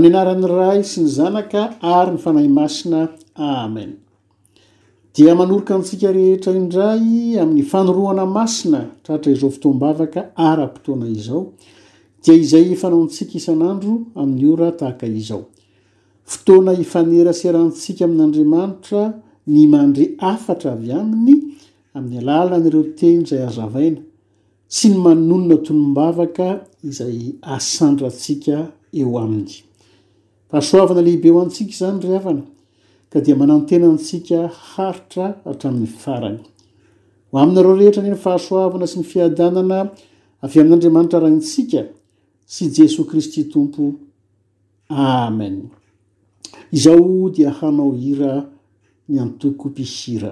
[0.00, 1.62] ny anaran'ny ray sy ny zanaka
[1.96, 3.00] ary ny fanay masina
[3.60, 3.90] amen
[5.16, 11.42] dia manorika antsika rehetra indray amin'ny fanoroana masina traatra izao ftombavaka ara-potoana izao
[12.24, 15.42] dia izay fanaontsika isan'andro amin'ny ora tahaka izao
[16.32, 19.02] fotoana ifaneraserantsika amin'andriamanitra
[19.54, 21.40] ny mandre afatra avy aminy
[21.96, 23.98] amin'ny alala nyreo teny zay azavaina
[24.76, 26.46] sy ny manonona tonombavaka
[26.90, 27.16] izay
[27.56, 28.54] asandratsika
[29.00, 29.54] eo aminy
[30.50, 32.42] fahasoavana lehibe ho antsika izany ri havana
[33.10, 34.38] ka dia manantenantsika
[34.72, 36.42] haritra hatramin'ny farana
[37.30, 39.78] ho aminareo rehetra nyeny fahasoavana sy ny fiadanana
[40.44, 41.80] avy amin'n'andriamanitra ranitsika
[42.54, 43.82] sy jesosa kristy tompo
[45.16, 45.56] amen
[46.76, 48.32] izao dia hanao hira
[49.08, 50.30] ny antokompisira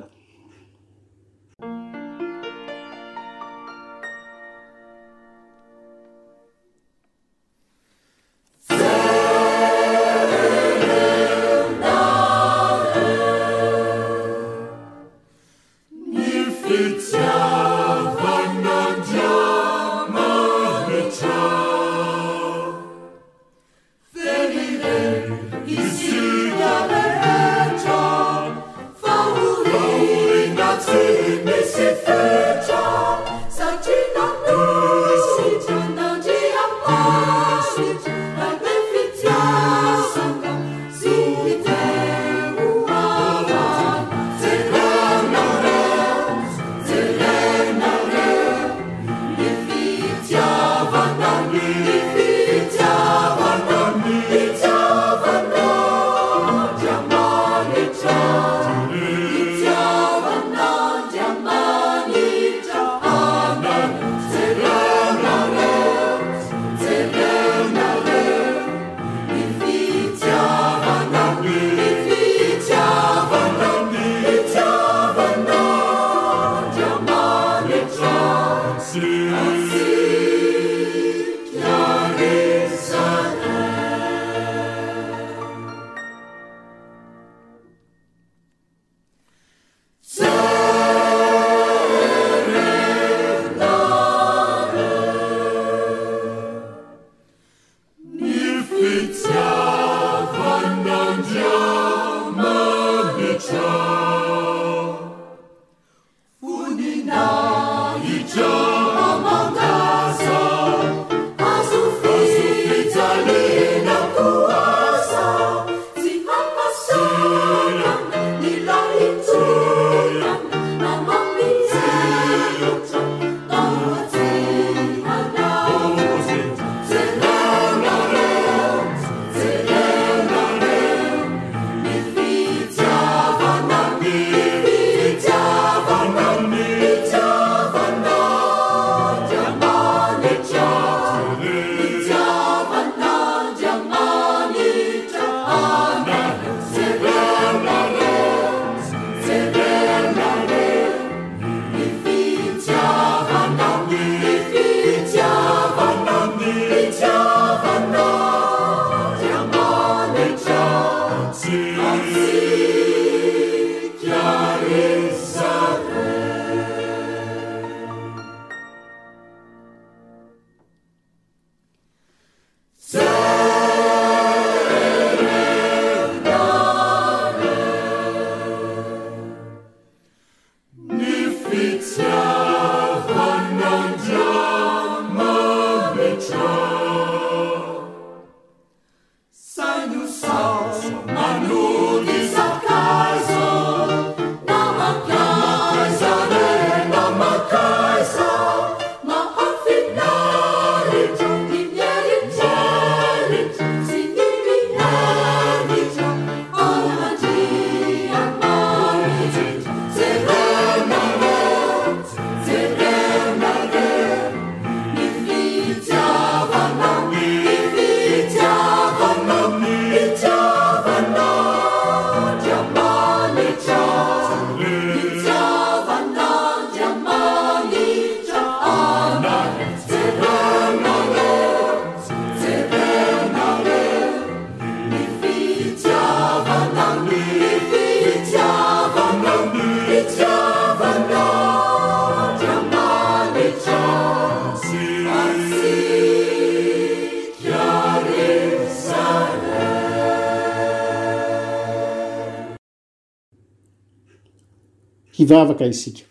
[255.31, 256.05] vavaka isika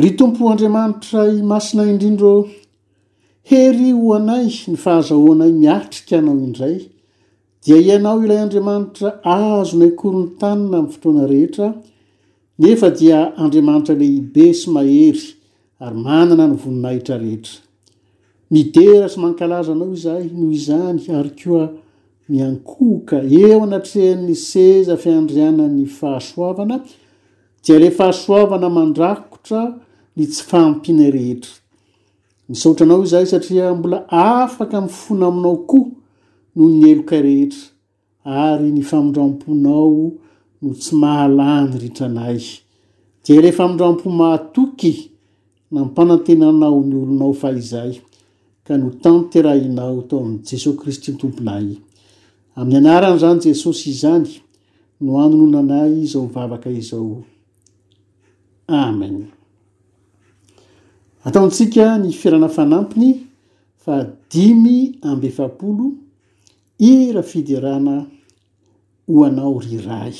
[0.00, 2.32] ry tompo andriamanitra i masina indrindro
[3.50, 6.76] hery o anay ny fahazahoanay miatrika anao indray
[7.64, 11.66] dia ianao ilay andriamanitra azo nay korony tanina amin'ny fotoana rehetra
[12.64, 15.24] nefa dia andriamanitra lehibe sy mahery
[15.86, 17.54] ary manana ny voninahitra rehetra
[18.54, 21.64] midera sy mankalaza nao izahy noho izany ary koa
[22.30, 26.76] miankohoka eo anatrehan'ny seza fiandrianany fahasoavana
[27.62, 29.62] dia lefa asoavana mandrakotra
[30.16, 31.52] ny tsy fampina rehetra
[32.48, 33.98] nysatranao izay satria mbola
[34.40, 35.86] afaka mfona aminao koa
[36.56, 37.62] noho ny eloka rehetra
[38.48, 40.12] ary ny famindramponao
[40.62, 42.40] no tsy mahala ny ritranay
[43.24, 44.92] dia lefa mindrampo maatoky
[45.72, 47.92] na mpanantenanao ny olonao fa izay
[48.66, 51.66] ka no tanterainao tao amn'y jesosy kristy nytomponay
[52.58, 54.30] amin'ny anaran' zany jesosy izany
[55.04, 57.10] no anonona anay izao vavaka izao
[58.68, 59.26] amen
[61.24, 63.14] ataontsika ny firana fanampiny
[63.84, 65.90] fa dimy ambefapolo
[66.90, 67.96] ira fiderana
[69.08, 70.14] hoanao ry ray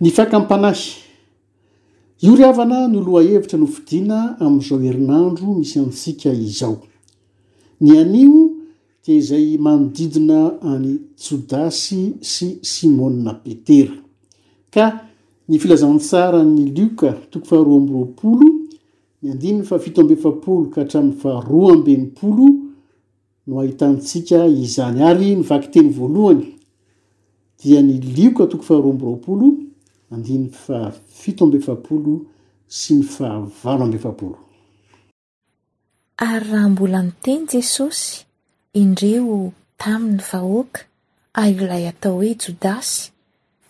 [0.00, 0.92] ny faka mpanahy
[2.22, 6.78] io ri avana no loha hevitra nofidiana amin'izao herinandro misy antsika izao
[7.80, 8.50] ny anio
[9.04, 10.38] dia izay mahmodidina
[10.72, 13.96] any jodasy sy simonna petera
[14.74, 15.08] ka
[15.48, 18.48] ny filazantsara ny lioka toko faharoaroolo
[19.22, 22.46] ny adinn fa fitobfaolo ka hatramn'ny faroa abemipolo
[23.46, 26.44] no ahitantsika izany ary nyvaki teny voalohany
[27.62, 29.65] dia ny lioka tokofaharorolo
[30.10, 30.52] ary
[36.46, 38.24] raha mbola niteny jesosy
[38.72, 40.80] indreo taminy vahoaka
[41.34, 43.10] a ilay atao hoe jodasy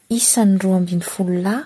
[0.08, 1.64] isany ro flolahy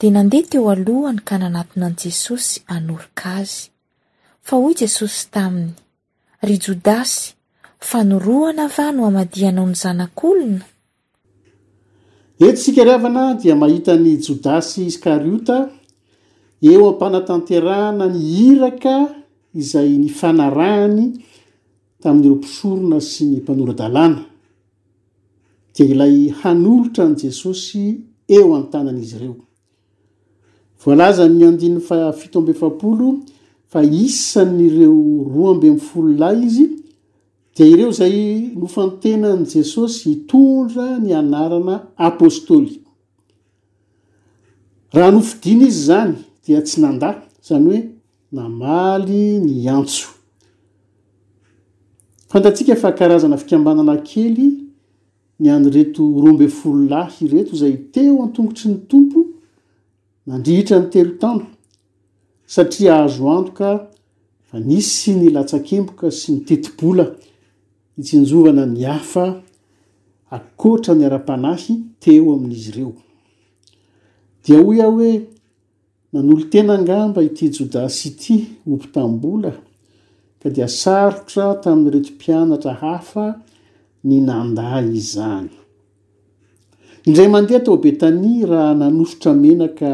[0.00, 3.70] dia nandeha teo alohany ka nanatinan' jesosy anorika azy
[4.42, 5.74] fa hoy jesosy taminy
[6.42, 7.34] ry jodasy
[7.78, 10.64] fa noroana vano amadia nao ny zanak'olona
[12.40, 15.68] eto sikariavana dia mahita ny jodasy iskariota
[16.62, 18.94] eo ampanatanterahana ny hiraka
[19.54, 21.04] izay ny fanarahany
[22.02, 24.24] tamin'ireo mpisorona sy ny mpanora-dalàna
[25.76, 28.00] dia ilay hanolotra n' jesosy
[28.36, 29.36] eo ann-tanan'izy ireo
[30.84, 33.20] volaza ny andiny fa fito ambe fapolo
[33.68, 36.79] fa isanyireo roa ambem'fololahy izy
[37.58, 41.76] da ireo zay nofantenany jesosy itondra ny anarana
[42.08, 42.74] apôstôly
[44.96, 46.14] raha nofidina izy zany
[46.46, 47.16] dia tsy nandah
[47.46, 47.80] zany hoe
[48.36, 50.06] namaly ny antso
[52.30, 54.46] fantatsika efa karazana fikambanana kely
[55.40, 59.20] ny any reto rombe fololahy reto zay teo antongotry ny tompo
[60.26, 61.46] nandrihitra ny telo tano
[62.54, 63.68] satria ahazo anto ka
[64.48, 67.04] fa nisy ny latsa-kemboka sy nytitibola
[68.00, 69.24] itsinjovana nihafa
[70.36, 72.92] akoatra niara-panahy teo amin'izy ireo
[74.44, 75.12] dia ho ia hoe
[76.12, 78.34] nanolo tena angamba ity jodasy ity
[78.70, 79.52] ompitam-bola
[80.40, 83.24] ka dia sarotra tamin'nyretimpianatra hafa
[84.06, 85.50] ny nanda iyzany
[87.06, 89.90] indray mandeha tao betania raha nanosotra menaka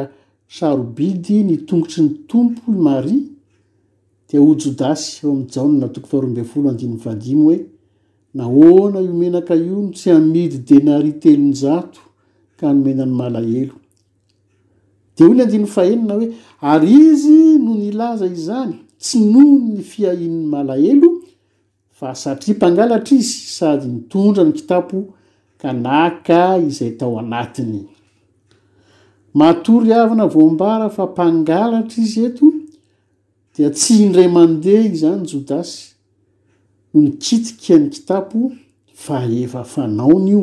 [0.57, 3.23] sarobidy ny tongotry ny tompo ny marie
[4.29, 6.95] dia ho jodasy eo ami'n jaonna toko farombe folodivadim
[8.37, 12.01] nahoana iomenaka io no tsy amidy denary telonyzato
[12.59, 13.75] ka nomenany malahelo
[15.15, 16.29] de ho no andiny fahenina hoe
[16.73, 18.75] ary izy noho ny laza iyzany
[19.05, 21.09] tsy noho ny fiahin'ny malahelo
[21.99, 24.97] fa satryy mpangalatra izy sady mitondra ny kitapo
[25.61, 27.79] ka naka izay tao anatiny
[29.39, 32.47] matory avana voambara fa mpangalatra izy eto
[33.55, 35.83] dia tsy indray mandeha izany jodasy
[37.01, 38.53] ni kitika any kitapo
[38.95, 40.43] fa efa fanaony io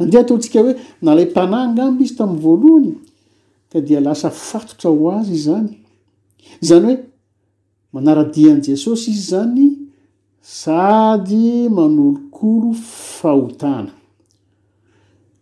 [0.00, 2.92] andeha ataotsika hoe nalay mpananga amby izy taminy voalohany
[3.70, 5.70] ka dia lasa fatotra ho azy zany
[6.68, 6.96] zany hoe
[7.94, 9.64] manara-dia an' jesosy izy zany
[10.60, 11.44] sady
[11.76, 12.70] manolokolo
[13.18, 13.92] fahotana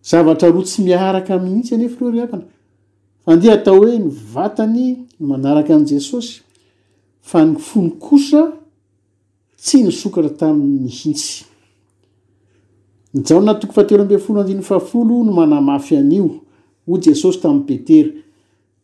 [0.09, 2.45] zavatra loa tsy miaraka minitsy enyefleoriavana
[3.25, 4.83] fa andea atao hoe ny vatany
[5.29, 6.33] manaraka an' jesosy
[7.29, 8.43] fa ny fonokosa
[9.57, 11.45] tsy nisokara tamin'nyhitsy
[13.15, 13.83] ny jaona toko
[15.05, 16.31] no manamafy an'io
[16.87, 18.11] o jesosy tamin'ny petera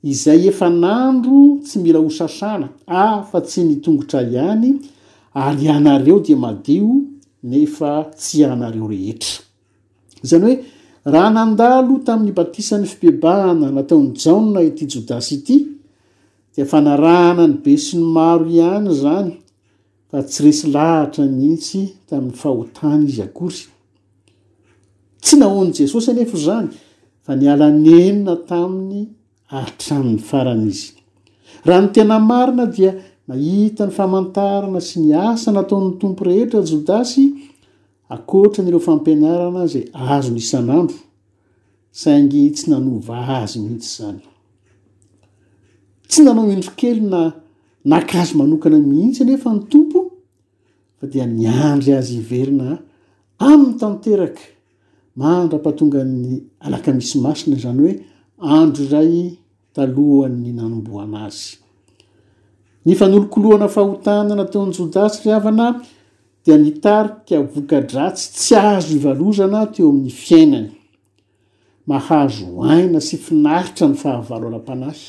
[0.02, 4.80] izay efa nandro tsy mila hosasana afa tsy nitongotra ihany
[5.34, 6.88] ary anareo dia madio
[7.42, 9.42] nefa tsy anareo rehetra
[10.24, 10.56] zany hoe
[11.04, 15.56] raha nandalo tamin'ny batisan'ny fibebahana nataony jaoa ety jodasy ity
[16.56, 19.41] di fanarahana ny be sy ny maro ihany zany
[20.20, 23.62] tsy resy lahatra mhihitsy tamin'ny fahotana izy akory
[25.22, 26.68] tsy nahoany jesosy anefo zany
[27.24, 29.02] fa niala nyenina taminy
[29.58, 30.90] artramin ny farana izy
[31.66, 32.92] raha ny tena marina dia
[33.28, 37.24] mahita ny famantarana sy ny asa nataon'ny tompo rehetra jodasy
[38.16, 40.98] akoatra nyireo fampianarana zay azo nyisan'andro
[42.00, 44.20] saingy tsy nanova azo mihitsy zany
[46.08, 47.22] tsy nanao mindro kely na
[47.84, 50.00] na kira azy manokana mihintsy nefa ny tompo
[50.98, 52.68] fa dia niandry azy iverina
[53.50, 54.42] amin'ny tanteraka
[55.18, 56.24] maandrapahatonga ny
[56.66, 57.94] alaka misy masina zany hoe
[58.54, 59.12] andro zay
[59.74, 61.50] taloha'ny nanomboana aazy
[62.86, 65.66] ny fa nolokoloana fahotana na teon'ny jodasy ry havana
[66.44, 70.70] dia nitariky abokadratsy tsy azo ivalozana teo amin'ny fiainany
[71.90, 75.08] mahazo aina sy finaritra ny fahavalo alapanasy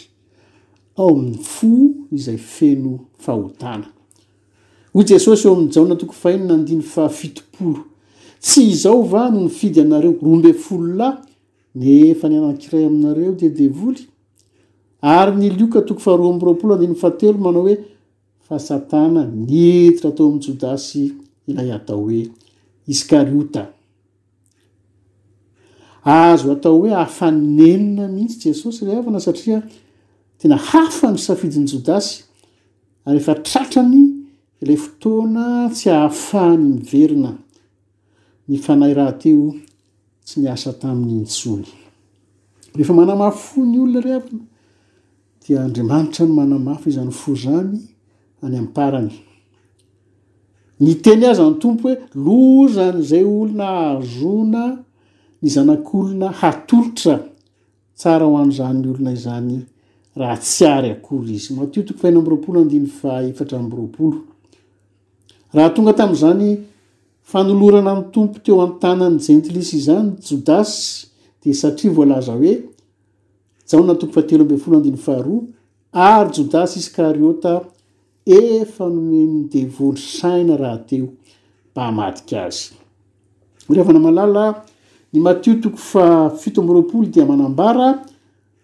[0.96, 1.70] ao amin'ny fo
[2.14, 3.88] izay feno fahotana
[4.94, 7.80] oy jesosy eo ami'nyjaona toko fahinina andiny fa fitopolo
[8.42, 11.18] tsy izao va noho ny fidy anareo roa mbe folo lahy
[11.76, 14.04] ne efa ny anan-kiray aminareo de devoly
[15.02, 17.76] ary ny lioka toko faharoa amboroapolo andiny fa telo manao hoe
[18.48, 21.14] fa satana mihititra atao amin'ny jodasy
[21.48, 22.30] ilay atao hoe
[22.88, 23.64] iskariota
[26.04, 29.64] azo atao hoe afa nenina mihitsy jesosy le avana satria
[30.44, 32.24] tena hafa ny safidiny jodasy
[33.08, 34.02] ary efa tratrany
[34.62, 37.32] ilay fotoana tsy ahafahany miverina
[38.50, 39.48] ny fanay rahateo
[40.26, 41.64] tsy ni asa tamin'ny intsony
[42.76, 44.40] ehefamanamafo fo ny olona raina
[45.46, 47.78] dia andriamanitra manamafy izany fo zany
[48.46, 49.14] any aparany
[50.84, 54.64] ny teny aza any tompo hoe lozany zay olona ahzona
[55.42, 57.16] ny zanak'olona hatolotra
[57.98, 59.58] tsara ho an'zanyny olona izany
[60.18, 64.14] htsy ary akory izy matiotokofa nmbroaoloa eatrambroao
[65.54, 66.58] raha tonga tam'zany
[67.24, 71.08] fanolorana ny tompo teo antanany jentlis izany jodasy
[71.44, 72.54] de satria voalaza hoe
[73.70, 75.42] janaooaeoroa
[76.10, 77.52] ary jodasy iskariôta
[78.26, 81.08] efa noeny devoly saina raha teo
[81.72, 82.62] mba hamadika azy
[83.76, 84.44] revana malala
[85.14, 86.06] ny matio toko fa
[86.40, 87.88] fito ambiroapolo dia manambara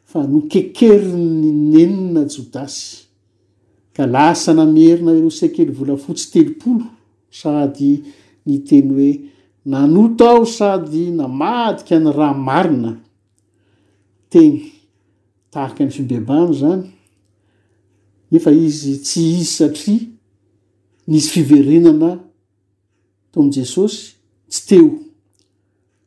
[0.10, 3.06] fa nokekeryny nenina jodasy
[3.94, 6.86] ka lasa na mierina iro sekely volafotsy telopolo
[7.40, 7.92] sady
[8.46, 9.12] ny teny hoe
[9.72, 12.92] nanoto aho sady namadika ny raha marina
[14.34, 14.56] teny
[15.54, 16.88] tahaky ny fibeabany zany
[18.34, 20.04] nefa izy tsy izy satria
[21.08, 22.12] nyizy fiverenana
[23.32, 24.02] to ami jesosy
[24.50, 24.90] tsy teo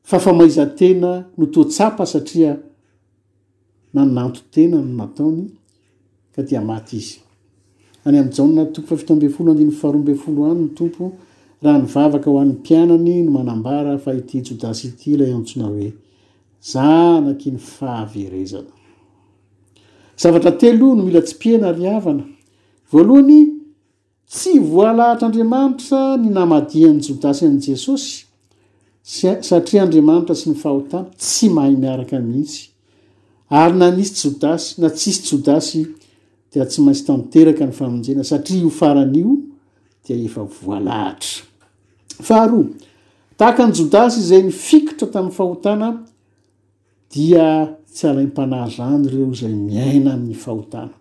[0.02, 2.52] fa famaizan-tena nototsapa satria
[3.94, 5.44] nanaotenano nataony
[6.34, 7.22] ka imaty izyany
[8.06, 8.78] amanao
[10.28, 11.04] ohobno tompo
[11.62, 14.92] raha nivavaka hoan'ny pianany no manambaa fahityjdas iy
[15.26, 17.58] ayatsona eakny
[18.00, 22.24] ahaeezateo no mila tsi pina riavana
[22.92, 23.36] valoany
[24.32, 28.12] tsy voalahatr' andriamanitra ny namadiany jodasy an' jesosy
[29.48, 32.62] satia andriamanitra sy ny fahotay tsy mahy miaraka mihisy
[33.52, 35.86] ary na nisy jodasy na tsisy jodasy
[36.52, 39.32] dia tsy maintsy tanteraka ny famonjena satria io faran'io
[40.04, 41.42] dia efa voalahatra
[42.28, 42.66] faharoa
[43.38, 45.88] tahaka ny jodasy zay nyfikotra tamin'ny fahotana
[47.12, 47.44] dia
[47.94, 50.94] tsy alaimpanahzany ireo zay miaina amin'ny fahotana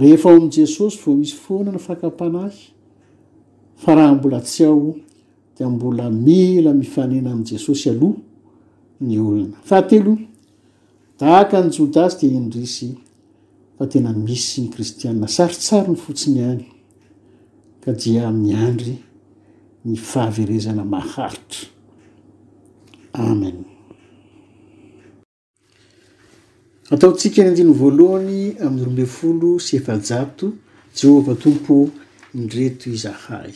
[0.00, 2.58] rehefa ao ami' jesosy vo misy foana ny fakampanahy
[3.82, 4.94] fa raha mbola tsy aho
[5.58, 8.16] dia mbola mela mifanena ami' jesosy aloha
[9.00, 10.16] ny olona ateo
[11.18, 12.90] tahaka ny jodasy dia indrisy
[13.78, 16.66] fa tena misy ny kristianna saritsary ny fotsiny any
[17.84, 18.96] ka dia miy andry
[19.84, 21.66] ny fahaverezana maharitra
[23.18, 23.58] amen
[26.94, 30.54] ataotsika ny andiny voalohany amin'ny rombey folo sy efajato
[30.98, 31.76] jehovah tompo
[32.38, 33.54] indreto izahay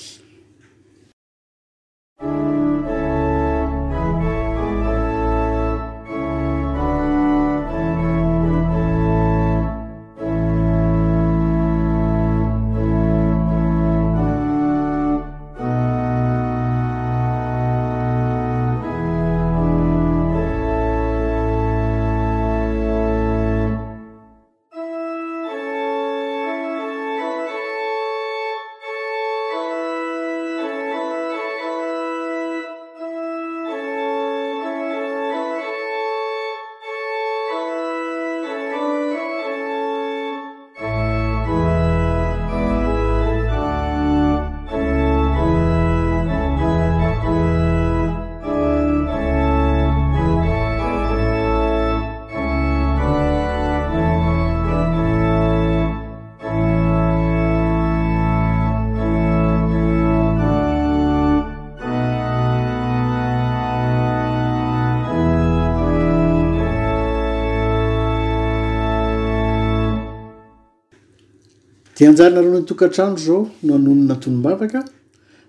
[72.04, 74.84] eanjarinareo nytokantrandro zao no hanono natonombavaka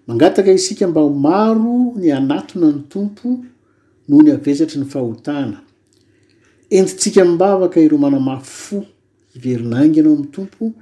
[0.07, 3.29] mangataka isika mba homaro ny anatona ny tompo
[4.07, 5.61] noho ny avezatry ny fahotaana
[6.69, 8.85] entintsika mibavaka ireo manama fo
[9.33, 10.73] hiverinangyanao am'ny tompo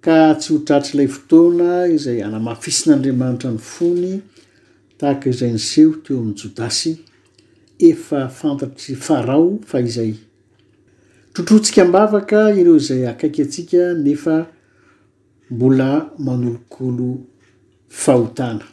[0.00, 4.12] ka tsy ho tratryilay fotoana izay anamafisin'andriamanitra ny fony
[4.98, 6.96] tahaka izay ny seho toe ami'ny jodasy
[7.78, 10.14] efa fantatry farao fa izay
[11.32, 14.46] trotrontsika mbavaka ireo zay akaiky atsika nefa
[15.58, 17.26] bula manulkulu
[17.88, 18.64] fautana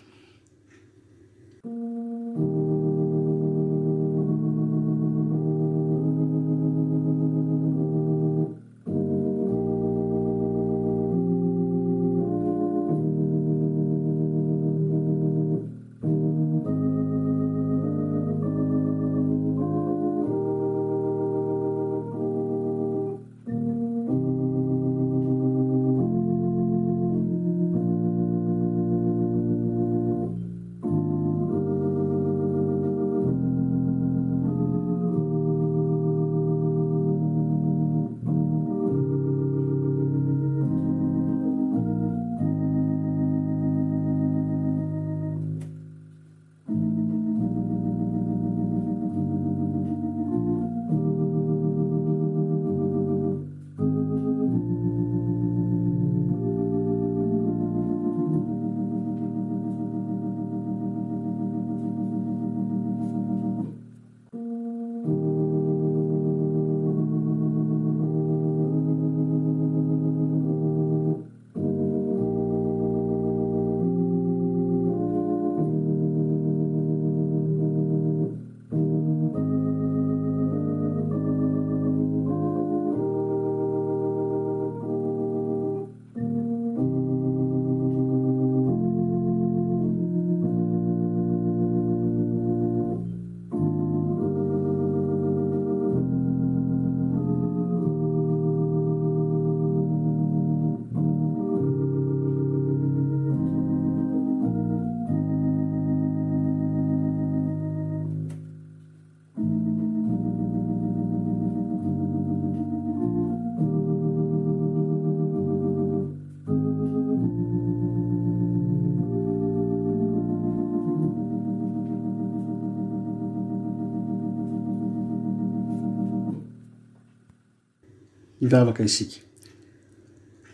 [128.50, 129.20] vavaka isika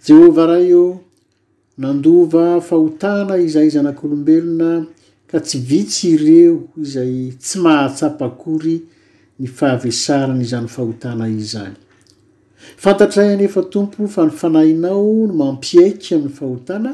[0.07, 0.85] jehova rah eo
[1.77, 4.71] nandova fahotana izay zanak'olombelona
[5.29, 8.77] ka tsy vitsy ireo izay tsy mahatsapaakory
[9.39, 11.75] ny fahavesarany izany fahotana izany
[12.83, 16.91] fantatrayanyefa tompo fa ny fanahinao no mampiaika amin'ny fahotana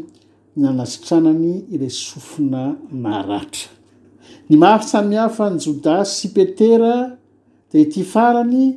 [0.61, 2.61] nanasitranany ilay sofona
[3.05, 3.69] naratra
[4.49, 6.95] ny mafy samihafa ny jodasy sy petera
[7.71, 8.73] de ty farany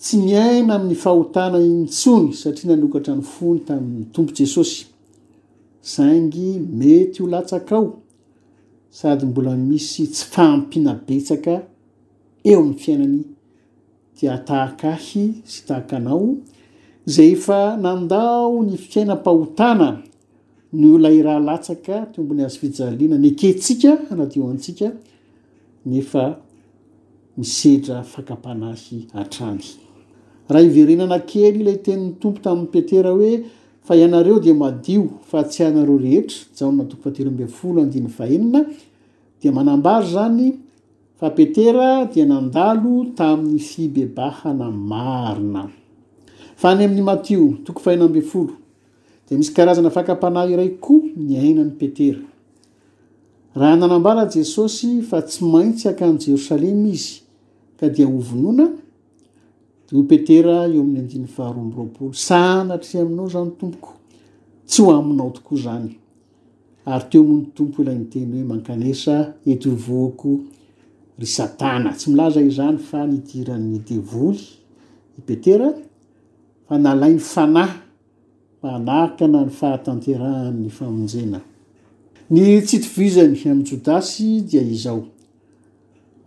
[0.00, 4.86] tsy miaina amin'ny fahotana inytsony satria nanokatra ny fony taminy tompo jesosy
[5.94, 7.86] sangy mety ho latsakao
[8.90, 11.60] sady mbola misy tsy faampiana betsaka
[12.48, 13.20] eo am'ny fiainany
[14.18, 16.34] dia tahakahy sy tahakanao
[17.06, 19.90] zay fa nandao ny fiainam-pahotana
[20.80, 24.88] nylay rahalatsaka te mbon'ny azo fijaliana ny ketsika anadio antsika
[25.90, 26.24] nefa
[27.38, 29.62] misedra fakapanahy atrany
[30.50, 33.32] raha iverenana kely lay teniny tompo tamin'ny petera hoe
[33.86, 38.60] fa ianareo dia madio fa tsy anareo rehetra jaona toko fateryamb folo adiny fahenina
[39.40, 40.50] dia manambary zany
[41.20, 45.68] fa petera dia nandalo tamin'ny fibebahana marina
[46.56, 48.54] fa any amin'ny madio toko fainambi folo
[49.32, 52.20] misy karazana fakapana iray koa ny aina n petera
[53.56, 57.22] raha nanambala jesosy fa tsy maitsy akany jerosalema izy
[57.80, 58.68] ka dia ovonona
[60.08, 63.94] petera eo ami'ny din faharoroolo sanatry aminao zany tompoko
[64.68, 65.92] tsy ho aminao tokoa zany
[66.84, 70.40] ary teo mony tompo lanteny hoe mankanesa eovoko
[71.18, 74.42] ry satana tsy milaza izany fa nidira'ny devoly
[75.16, 75.70] i petera
[76.68, 77.83] fa nalai ny fanay
[78.64, 79.48] aany
[80.84, 81.40] ovizany
[83.50, 85.02] amyjodasy dia izao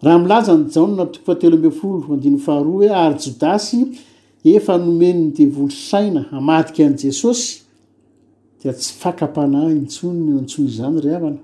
[0.02, 3.78] raha milaza ny jaon napitahaa hoe ary jodasy
[4.44, 7.62] efa nomeny nydevolo saina amadika an' jesosy
[8.62, 11.42] dia tsy fakapana intson ny antsony izany re avana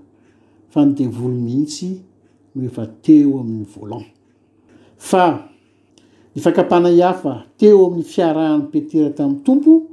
[0.69, 1.87] fa nidevolo mihitsy
[2.55, 4.07] no efa teo amin'ny volant
[4.97, 5.25] fa
[6.35, 9.92] ny fakapahna iafa teo ami'ny fiarahan'ny petera tami'ny tompo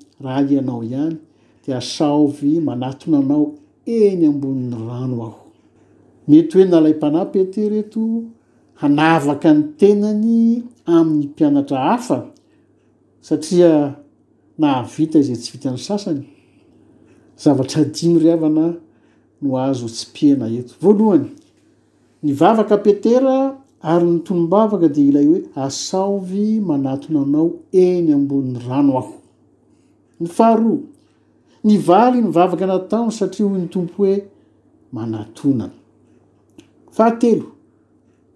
[0.23, 1.17] raha ianao ihany
[1.65, 3.45] de asaovy manaton anao
[3.99, 5.39] eny ambonin'ny rano aho
[6.29, 8.03] mety hoe nalay m-pana petera eto
[8.85, 10.31] anavaka ny tenany
[10.95, 12.17] amin'ny mpianatra hafa
[13.27, 13.71] satria
[14.61, 16.23] nahvita izay tsy vitany sasany
[17.41, 18.65] zavatra dino ri avana
[19.43, 21.27] no azo tsy pihana eto voalohany
[22.23, 23.35] ny vavaka petera
[23.91, 27.47] ary nytolombavaka de ilay hoe asaovy manaton anao
[27.87, 29.13] eny ambonin'ny rano aho
[30.21, 30.77] ny faharoa
[31.65, 34.23] ny valy ny vavaka nataony satria hoy ny tompo hhoe
[34.93, 35.73] manatonana
[36.97, 37.45] fahatelo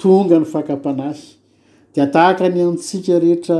[0.01, 1.23] tonga ny fakam-panahy
[1.93, 3.59] de tahaka any antsika rehetra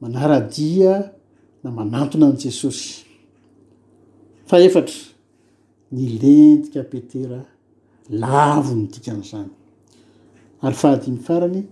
[0.00, 1.10] manaradia
[1.64, 3.04] na manantona ny jesosy
[4.48, 4.98] fa efatra
[5.92, 7.40] ny lentika apetera
[8.22, 9.50] lavo nodikana izany
[10.64, 11.62] ary fahadiny farany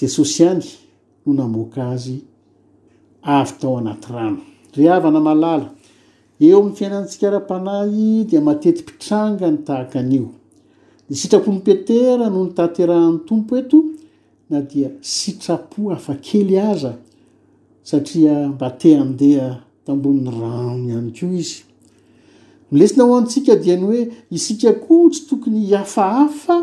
[0.00, 0.66] jesosy ihany
[1.26, 2.18] no namoaka azy
[3.38, 4.42] avy tao anaty rano
[4.76, 5.68] re havana malala
[6.40, 10.28] eo ami'ny fiaina antsika ra-panahy dia matety mpitranga ny tahaka anio
[11.10, 13.80] ny sitrapo ny petera noho nytaterahan'ny tompo eto
[14.50, 16.92] na dia sitrapo hafa kely aza
[17.90, 19.50] satria mba te amindeha
[19.86, 21.56] tambonin'ny ranony any ko izy
[22.72, 24.02] milesina ho antsika diany hoe
[24.36, 26.56] isika koa tsy tokony hiafahafa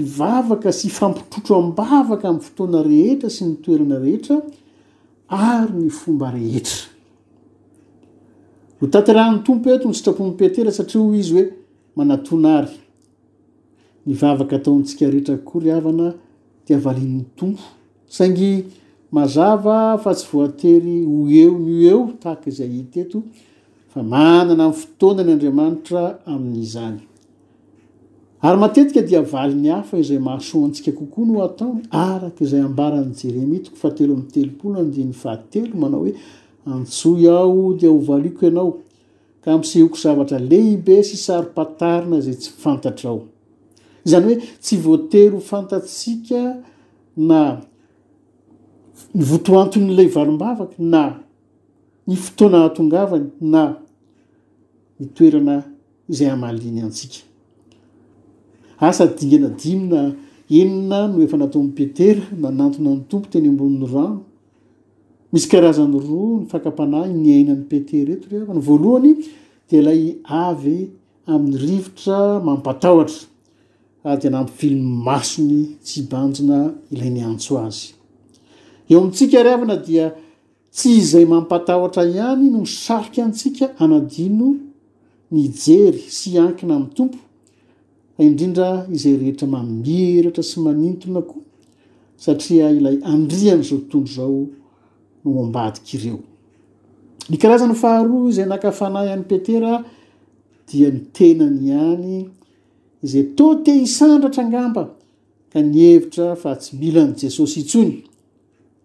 [0.00, 4.40] ivavaka sy ifampitrotro ambavaka am'ny fotoana rehetra sy nytoerana rehetra
[5.30, 6.90] ary ny fomba rehetra
[8.82, 11.44] ho tatyrahan'ny tompo eto ny sitrapo mipetera satria izy hoe
[11.96, 12.72] manaton ary
[14.06, 16.06] nivavaka ataontsika rehetrako koryavana
[16.66, 17.62] di valinny tompo
[18.16, 18.50] saingy
[19.18, 23.22] mazava fa tsy voatery ho eo n eo ta zay iteto
[23.92, 26.02] fa manana fotoananyadramanitra
[26.34, 26.98] ami'iany
[28.48, 36.14] arymateika divai ny hafa izay mahasoantsika kokoa noo ataony arakzay ambarany jeremito fateloteoolfahatelo manao hoe
[36.66, 38.78] antsoy aho di ho valiko ianao
[39.42, 43.20] ka misehoko zavatra lehibe sy sary-patarina zay tsy ifantatra ao
[44.06, 46.40] izany hoe tsy voatery h fantatsiaka
[47.28, 47.42] na
[49.14, 51.02] ny votoantonlay valom-bavaka na
[52.06, 53.62] ny fotoana hatongavany na
[54.98, 55.54] mitoerana
[56.08, 57.18] zay hamaliny antsika
[58.78, 60.00] asa dingana dimina
[60.58, 64.22] enina no efa nataonipetera nanantona ny tompo teny ambonin'ny rano
[65.32, 69.12] misy karazany roa ny fakapanay nyaina pete reto ravana voalohany
[69.68, 70.02] di ilay
[70.44, 70.78] avy
[71.32, 73.20] amin'ny rivotra mampatahotra
[74.04, 76.58] ah di nampy film masony tsybanjona
[76.94, 77.84] ilay ny antso azy
[78.90, 80.06] eo amintsika ravana dia
[80.76, 84.48] tsy izay mampatahotra ihany no saroka antsika anadino
[85.32, 87.18] ny jery sy ankina ami'ny tompo
[88.26, 91.36] indrindra izay rehetra mameratra sy manintona ko
[92.24, 94.42] satria ilay andriany zao totondro zao
[95.24, 96.18] mbadika ireo
[97.30, 99.84] ny karazany faharoa zay nakafanay any petera
[100.66, 102.30] dia nitenany any
[103.02, 104.82] zay tote hisandratra angamba
[105.52, 107.96] ka nihevitra fa tsy mila ny jesosy intsony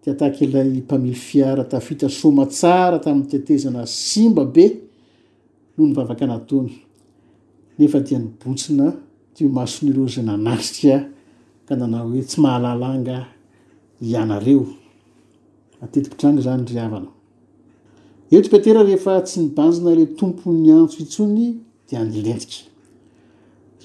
[0.04, 4.66] di atakyilay mpamily fiara tafita soma tsara tamin'ny titezana simba be
[5.76, 6.72] noho nyvavaka anataony
[7.78, 8.86] nefa dia nibotsina
[9.34, 11.00] tio mason'iro zay nanasikaa
[11.66, 13.16] ka nana hoe tsy mahalalanga
[14.02, 14.62] ianareo
[15.82, 17.06] atetikotrango zany ravana
[18.32, 21.46] e opetera rehefa tsy nibanjina lay tompo ny antso itsony
[22.14, 22.52] di letik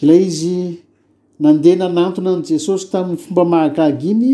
[0.01, 4.27] a izyandena nantona an' jesosy tamin'ny fomba mahagaga iny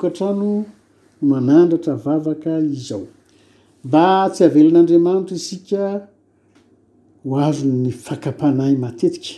[0.01, 0.65] katrano no
[1.21, 3.03] manandratra vavaka izao
[3.85, 6.07] mba tsy avelin'andriamanitra isika
[7.25, 9.33] ho azo ny fakapanay matetika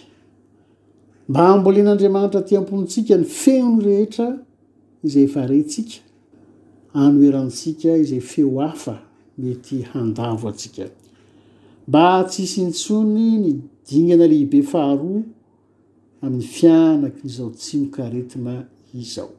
[1.29, 4.27] mba ambolen'andriamanitra tiamponotsika ny feony rehetra
[5.05, 5.95] izay efa hretsika
[6.93, 8.95] ano herantsika izay feo hafa
[9.37, 10.85] mety handavo atsika
[11.87, 13.47] mba tsy hisintsony ny
[13.89, 15.21] dingana lehibe faharoa
[16.23, 18.53] amin'ny fianakin' izao tsi mo karetina
[19.01, 19.31] izao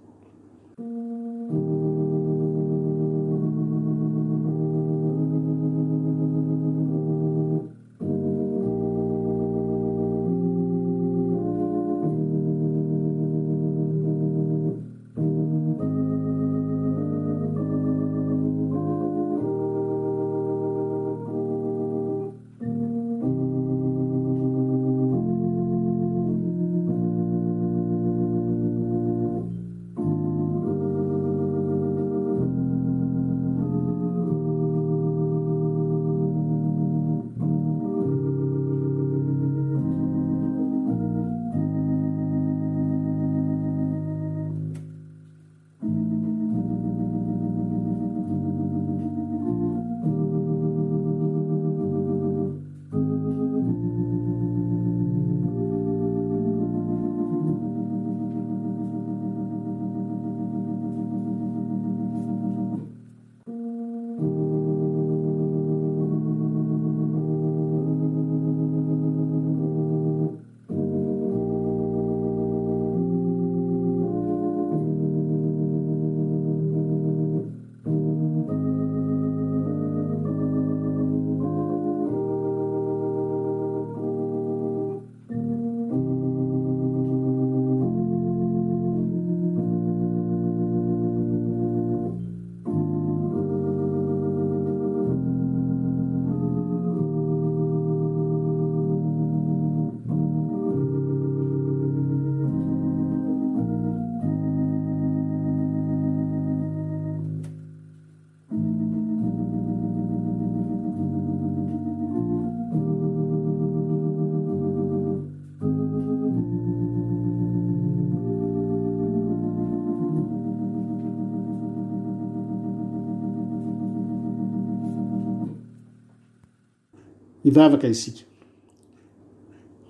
[127.54, 128.22] vavaka isika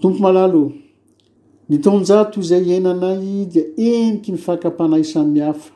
[0.00, 0.72] tompo malalo
[1.68, 3.22] ny tonjato izay iainanay
[3.52, 5.72] dia eniky ny fakapahnay samihafa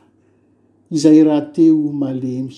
[0.95, 2.57] izay raha te ho malemy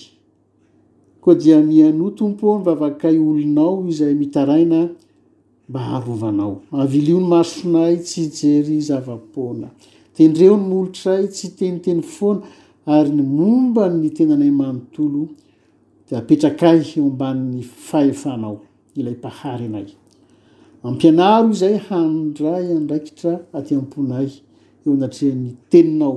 [1.22, 4.80] koa dia miano tompo mivavakay olonao izay mitaraina
[5.68, 9.68] mba harovanao avilio ny marosonay tsy jery zavapoana
[10.16, 12.42] tendreo ny molotr ay tsy teniteny fona
[12.94, 15.22] ary ny momba ny tenanay manontolo
[16.08, 18.56] de apetrak ahy eo ambann'ny faefanao
[18.96, 19.86] ilay mpahary nay
[20.84, 24.28] ampianaro zay handray andraikitra atyamponay
[24.86, 26.16] eo anatrea'ny teninao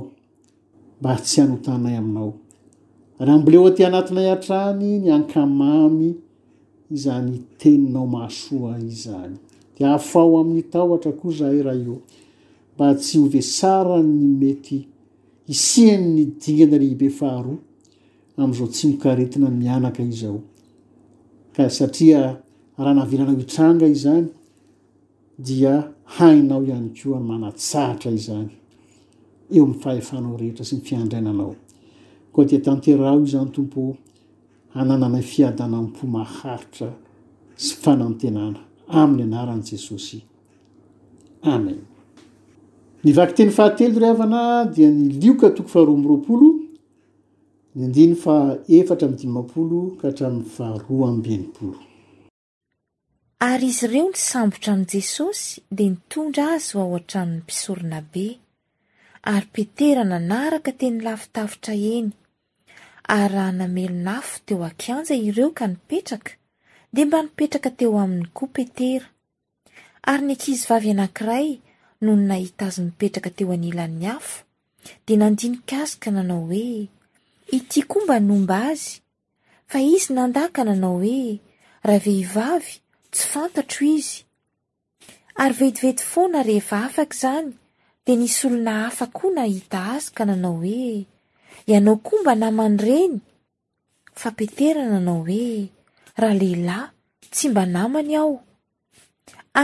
[1.00, 2.32] mba tsy anotanay aminao
[3.20, 6.08] aryamboleoty anatinay atrany ny ankamamy
[7.02, 14.78] zanyeninao masoa zanydahfao amyaoraoaomba tsy ovesara ny mety
[15.54, 17.56] isianny diganarehibe faharoa
[18.42, 22.20] amzao tsy mokaetina minaka izaosaria
[22.78, 24.26] raha nahavilanao itranga izany
[25.38, 25.74] dia
[26.16, 28.50] hainao iany ko manatahatra izany
[29.56, 30.74] eo amnyfnaohetra sy
[31.04, 31.54] ndrinanao
[32.34, 33.82] ko di tanteao izany tompo
[34.80, 36.88] anananay fiadana mpo maharitra
[37.64, 38.60] sy fanantenana
[39.00, 40.18] amin'ny anaran'jesosy
[41.54, 41.80] amen
[43.36, 44.40] teny fahatelo ravana
[44.74, 46.48] dia ny lioka toko fahroa miroapolo
[47.76, 48.34] ny ndiny fa
[48.68, 51.78] efatra midimapolo kahtraminy fahroa ambnipolo
[53.44, 58.24] ary izy ireo ny sambotra ain'y jesosy de nitondra azy ho ao an-trann'ny mpisorona be
[59.32, 62.08] ary petera nanaraka teny lafitavitra eny
[63.16, 66.32] ary raha namelona afo teo akianja ireo ka nipetraka
[66.94, 69.06] de mba nipetraka teo aminy koa petera
[70.10, 71.48] ary ny ankizy vavy anankiray
[72.04, 74.34] nohony nahita azy mipetraka teo anilan'ny afo
[75.06, 76.64] de nandinika azy ka nanao oe
[77.58, 78.94] iti koa mba nomba azy
[79.70, 81.36] fa izy nandahka nanao hoe
[81.86, 82.74] raha vehivavy
[83.16, 84.18] tsy fantatro izy
[85.40, 87.48] ary vetivety foana rehefa afaka zany
[88.04, 90.90] de nisy olona hafa koa nahita azy ka nanao hoe
[91.72, 93.14] ianao koa mba namany ireny
[94.20, 95.48] fa petera nanao hoe
[96.20, 96.84] raha lehilahy
[97.32, 98.32] tsy mba namany ao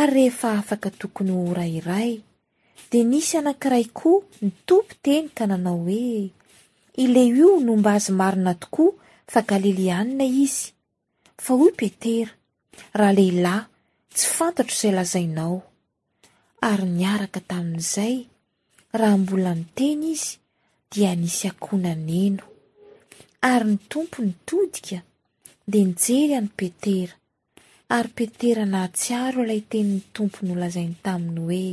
[0.00, 2.10] ary rehefa afaka tokony ho rairay
[2.90, 6.06] de nisy anankiray koa ny tompo teny ka nanao hoe
[7.02, 8.90] ileo io nomba azy marina tokoa
[9.32, 10.64] fa galileanina izy
[11.44, 12.32] fa oy petera
[12.98, 13.66] raha lehilahy
[14.16, 15.54] tsy fantatro izay lazainao
[16.70, 18.14] ary niaraka tamin'izay
[19.00, 20.30] raha mbola ny tena izy
[20.92, 22.44] dia nisy akohonaneno
[23.52, 24.98] ary ny tompo ny todika
[25.70, 27.14] de nijery any petera
[27.96, 31.66] ary petera na tsiaro ilay teni'ny tompo ny lazainy taminy hoe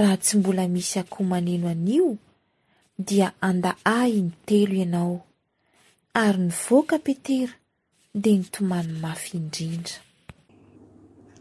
[0.00, 2.08] raha tsy mbola misy akohomaneno an'io
[3.08, 5.14] dia andahay ny telo ianao
[6.24, 7.54] ary ny voaka petera
[8.22, 9.96] de ny tomany mafy indrindra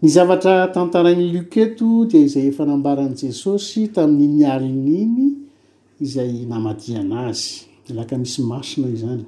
[0.02, 5.34] ny zavatra tantarainyliketo de izay fanambarany jesosy tamin'ny niarinyiny
[6.02, 7.66] izay namadianazy
[7.96, 9.26] laka misy masinazany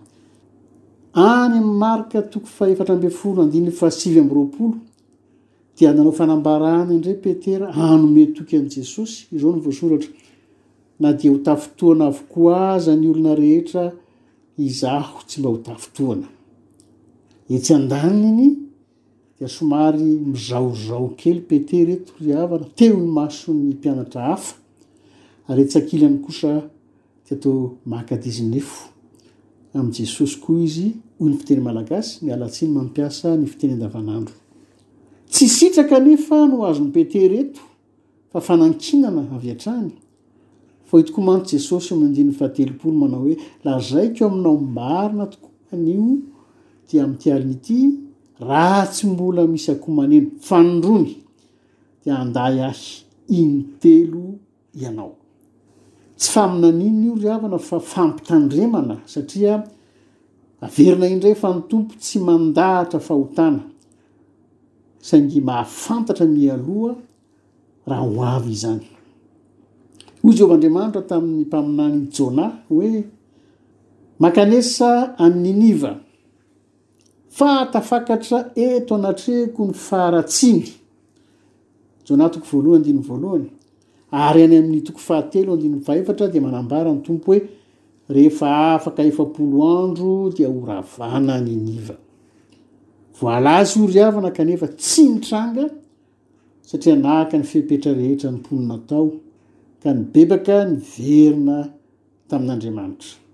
[1.13, 4.76] anymarikatoko faerafoasiraolo
[5.78, 10.09] di anao fanambarany indra petera anometoky an' jesosy iao nyvoasoratra
[10.99, 13.91] na dia ho tafotoana avoko aza ny olona rehetra
[14.57, 16.28] izaho tsy mba hotafotoana
[17.53, 18.47] ey adany
[19.45, 24.55] oaymizaozaokelyete retoa teo maso ny mpianatra hafa
[25.49, 26.61] aryesakilyany kosa
[27.25, 27.49] teata
[27.85, 28.89] makadiinefo
[29.77, 30.85] amyjesosy koa izy
[31.21, 35.88] oy nyfiteny malagasy ny alatsiny apiasa nyiteny direa
[36.49, 37.61] noazonypete reto
[38.33, 39.91] fafanakinana aatany
[40.89, 43.35] fotokoa mano jesosyholmanao oe
[43.65, 46.05] lazaik aminaomarina tokoan'io
[46.88, 47.77] di amityalin'ty
[48.39, 51.15] raha tsy mbola misy akohomanino fanondrony
[52.05, 52.83] de anday ahy
[53.39, 54.23] iny telo
[54.81, 55.11] ianao
[56.17, 59.63] tsy faminaniny io ry avana fa fampitandremana satria
[60.61, 63.63] averina indreefa ny tompo tsy mandahatra fahotana
[65.01, 66.95] saingy mahafantatra mialoha
[67.89, 68.83] raha ho avy izany
[70.23, 73.03] o zeovaandriamanitra tamin'ny mpaminany jona hoe
[74.19, 75.97] makanesa anniniva
[77.39, 80.65] faatafakatra eto anatrehko ny faratsiny
[82.07, 83.49] zo na toko voalohay andiny voalohany
[84.11, 87.39] ary any amin'ny toko fahatelo ndinyfahevatra di manambara ny tompo hoe
[88.15, 91.95] rehefa afaka efapolo andro dia oravana ny niva
[93.21, 95.65] voala zy oriavana kanefa tsy mitranga
[96.69, 99.05] satria nahaka ny fepetra rehetra nymponina atao
[99.83, 101.57] ka ny bebaka ny verina
[102.29, 103.26] tamin'n'andriamanitra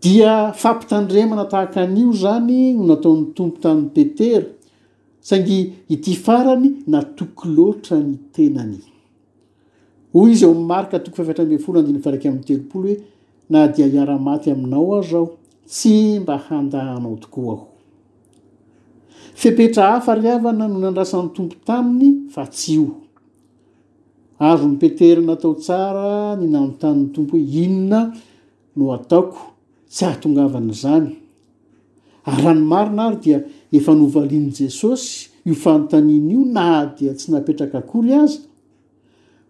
[0.00, 4.46] dia fampitandremana tahaka anio zany no nataon'ny tompo tamnny petery
[5.28, 5.58] saingy
[5.94, 8.78] iti farany na toko loatra ny tenany
[10.14, 11.78] hoy izy eo amarika toko hork aytelopolo
[12.76, 12.92] hoe
[13.52, 15.26] na dia hiara-maty aminao aozao
[15.72, 17.66] tsy mba handahanao tokoa aho
[19.40, 22.86] fipetra hafariavana no nandrasan'ny tompo taminy fa tsy io
[24.48, 28.00] azo nipetery na atao tsara nynandro tanny tompo hoe inona
[28.76, 29.40] no ataoko
[29.90, 31.10] tsy ahatongavana zany
[32.26, 33.38] ary ranomarona ary dia
[33.76, 38.38] efa novalian' jesosy io fantanin'io na dia tsy napetraka akory azy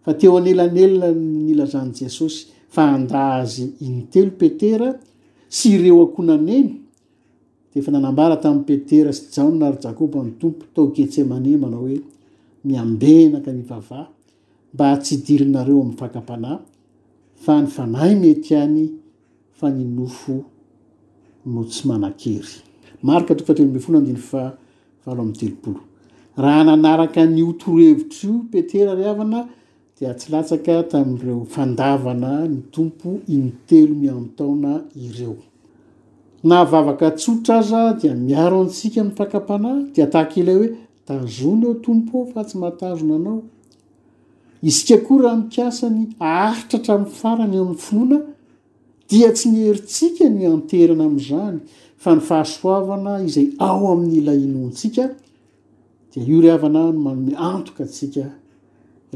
[0.03, 2.39] fa teo anelanelona ny ilazany jesosy
[2.75, 4.89] fa anda azy inytelo petera
[5.57, 6.67] sy ireo akohnaneny
[7.71, 11.99] de efa nanambara tamin'ny petera sy jaonna ary jakobo ny tompo tao getsemane manao hoe
[12.67, 14.07] miambenaka mivavah
[14.73, 16.61] mba tsy idirinareo amin'nyfakapanahy
[17.43, 18.85] fa ny fanay mety any
[19.61, 20.41] fnynofo
[21.45, 22.57] no tsy manakery
[23.03, 24.43] marika to fa telo mbefona andiyfa
[25.05, 25.79] valo ami'ny telopolo
[26.43, 29.39] raha nanaraka ny otorhevitrao petera ravana
[29.97, 34.71] dia tsy latsaka tami'reo fandavana ny tompo inytelo miano taona
[35.05, 35.35] ireo
[36.49, 40.69] navavaka tsotra aza dia miaro antsika miny fakapanay di taklay hoe
[41.07, 43.41] tazon eo tompo fa tsy matazo nanao
[44.69, 46.01] isika ko raha mipasany
[46.37, 48.17] aaritratra my farany amn'ny finona
[49.11, 51.59] dia tsy niherintsika ny anterana amzany
[52.03, 55.11] fa ny fahasoavana izay ao amin'ylainonsikad
[56.15, 58.25] oana may aoka sika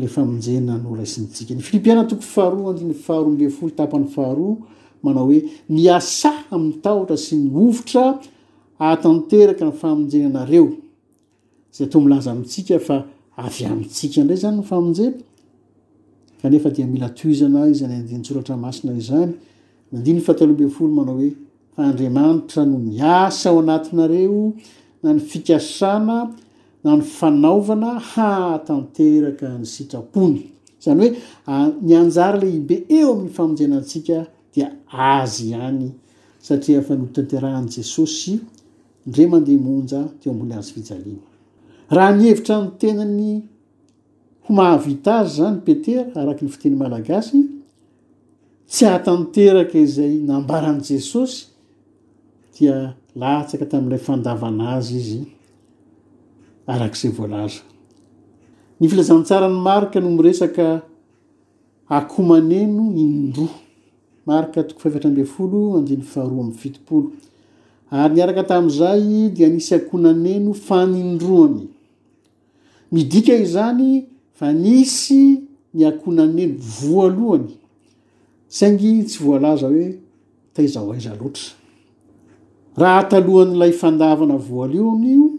[0.02, 4.40] la famjena no rasinytsika ny filipiaatooahayahaeoyahar
[5.10, 5.38] aaoe
[5.86, 8.06] iasa amny tahotra sy ny ovotra
[8.92, 12.96] atanteraka y famjen anareozay t milaza amitsika fa
[13.46, 14.60] ayaisika ndray zany
[16.44, 17.68] yfajeyaa
[18.12, 19.34] yynsoratra masina zany
[19.92, 21.36] nandinnyfatalohambe' folo manao hoe
[21.78, 24.54] andriamanitra no miasa ao anatinareo
[25.04, 26.34] na ny fikasana
[26.84, 30.50] na ny fanaovana ha tanteraka ny sitrapony
[30.82, 31.10] zany
[31.46, 35.92] hoe ny anjara le ibe eo amin'ny famonjanantsika dia azy ihany
[36.42, 38.40] satria fa nhotenterahany jesosy
[39.06, 41.30] ndre mandeha monja teo ambony azy fijaliana
[41.90, 43.42] raha mihevitra ny tenany
[44.48, 47.42] homahavita agy zany petera araky ny fiteny malagasy
[48.76, 51.40] tsy atanteraka izay nambarany jesosy
[52.60, 52.78] dia
[53.22, 55.22] latsaka tami'ilay fandavana azy izy
[56.72, 57.62] arak'izay voalaza
[58.80, 60.66] ny filazantsara ny marika no miresaka
[61.98, 63.56] akohomaneno nindroa
[64.28, 67.10] marika toko fahvitra ambe folo andiny faharoa amiy fitopolo
[68.02, 69.04] ary ny araka tamin'izay
[69.36, 71.60] dia nisy akohonaneno fanindroany
[72.96, 73.88] midika izany
[74.38, 75.22] fa nisy
[75.76, 77.50] ny akohnaneno voalohany
[78.58, 79.88] saingy tsy voalaza hoe
[80.54, 81.50] tayzaho aiza loatra
[82.82, 85.30] raha talohanylay fandavana voalionyio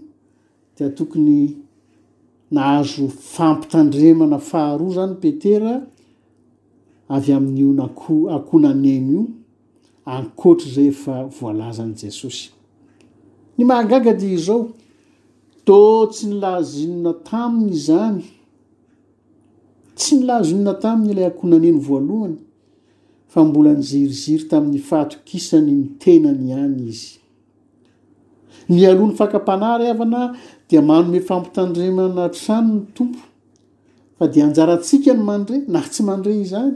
[0.76, 1.56] di tokony
[2.54, 5.72] nahazo fampitandremana faharoa zany petera
[7.14, 9.22] avy amin'n'io nako- akohonaneny io
[10.16, 12.44] ankoatry zay efa voalazany jesosy
[13.58, 14.68] ny mahagaga de izao
[15.66, 18.24] dô tsy ny lahzinona taminy zany
[19.98, 22.36] tsy ny lahzinona taminy ilay akohnaneno voalohany
[23.28, 27.18] fa mbola ny ziriziry tamin'ny fahatokisany ny tenany ihany izy
[28.70, 30.22] nyaloan'ny fakapanary avana
[30.70, 33.20] dia manome fampitandremana trano ny tompo
[34.18, 36.74] fa de anjaratsika ny mandrey na tsy mandrey izany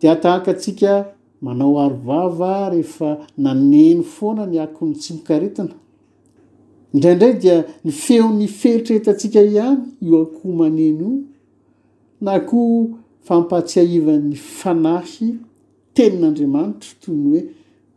[0.00, 5.74] de atahaka atsika manao arovava rehefa naneny foana ny ako ny tsymokaretina
[6.94, 11.24] indraindray dia ni feo 'nyfeitretaatsika ihany io akoho maneno io
[12.24, 15.28] na koho fampatsia ivan'ny fanahy
[15.96, 17.42] tenin'andriamanitra to ny hoe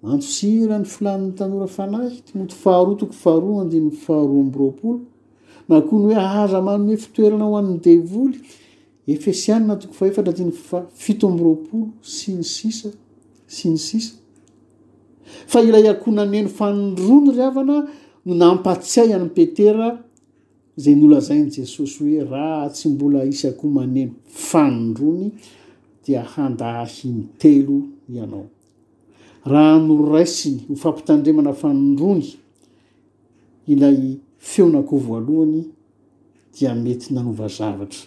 [0.04, 5.00] mantsosira ny filani'ny tanora fanahy tomoto faharoa toko faharoa no andinny faharoaambyropolo
[5.70, 8.38] na ko ny hoe ahaza manohoe fitoerana ho an'ny devoly
[9.16, 12.90] efesianna toko fa efatra dinyfa fitoamboroapolo si ny sisa
[13.56, 14.14] si ny sisa
[15.52, 17.78] fa iray akohna meno fanodrono ry avana
[18.26, 19.92] no na ampatsia ianypetera
[20.78, 25.32] zay ny olonazayny jesosy hoe raha tsy mbola isyakoho maneno fanondrony
[26.06, 27.82] dia handahahiny telo
[28.14, 28.46] ianao
[29.46, 32.34] raha noro raisiny hofampitandremana fanondrony
[33.68, 35.64] ilay feonako voalohany
[36.60, 38.00] dia mety nanova zavatra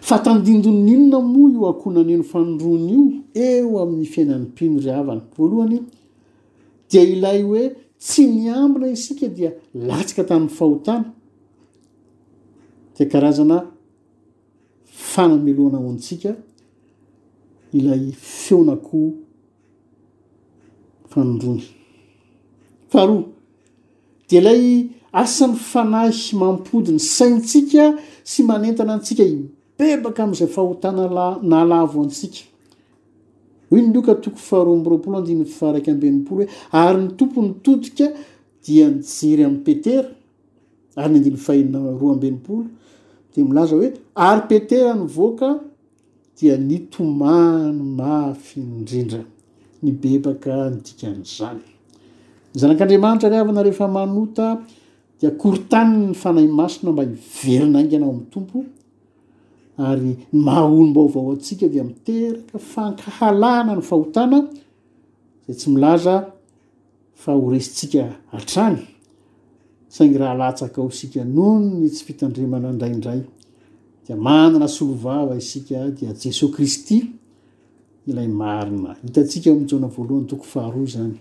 [0.00, 3.02] fatandindo ninona moa io akoho naneno fanondrony io
[3.34, 5.80] eo amin'ny fiainany mpino ryhavany voalohany
[6.90, 7.74] dia ilay hoe
[8.08, 9.50] tsy niambina isika dia
[9.88, 11.10] latsika tamin'ny fahotana
[12.98, 13.56] de karazana
[15.10, 16.30] fana melohana aho antsika
[17.78, 18.04] ilay
[18.42, 19.12] feonakoha
[21.10, 21.64] fanondrony
[22.92, 23.24] faharoa
[24.28, 24.62] de ilay
[25.22, 27.84] asany fanahy mampodiny saintsika
[28.30, 32.42] sy manentana antsika ibebaka ami'izay fahotana la na lavo antsika
[33.80, 36.48] ny loka tokofaharoroaoloandiny fifaraky ambenimpolo hoe
[36.82, 38.06] ary ny tompo ny todika
[38.66, 40.08] dia nijiry ami'y petera
[40.96, 42.64] ary ny andiny fahina roa ambenipolo
[43.34, 45.48] de milaza hoe ary petera nyvoaka
[46.38, 49.22] dia nytomany mafy indrindra
[49.82, 51.62] ny bebaka nydikan'zany
[52.54, 54.46] nyzanak'andriamanitra ryavana rehefa manota
[55.18, 58.58] dia koryntany ny fanahy masina mba iverina inganao amin'ny tompo
[59.90, 64.38] ary mahaolom-baovao antsika dia miteraka fankahalana no fahotana
[65.46, 66.14] zay tsy milaza
[67.22, 68.02] fa ho resitsika
[68.38, 68.78] atrany
[69.94, 73.20] saingy raha latsaka ao isika nohony tsy fitandremana indrayindray
[74.06, 76.98] dia manana solovava isika dia jesosy kristy
[78.06, 81.16] ilay marina hitatsika minjaona voalohany toko faharoa zany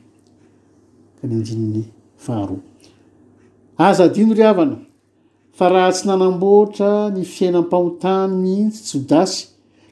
[1.17, 1.83] ka ny inrinny
[2.25, 2.61] faharoa
[3.77, 4.77] aza dino ry havana
[5.61, 9.41] faraha tsy nanamboatra ny fiainam-pahotanyitsy jodasy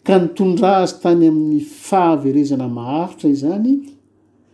[0.05, 3.67] ka nitondra azy tany amin'ny fahaverezana maharitra izany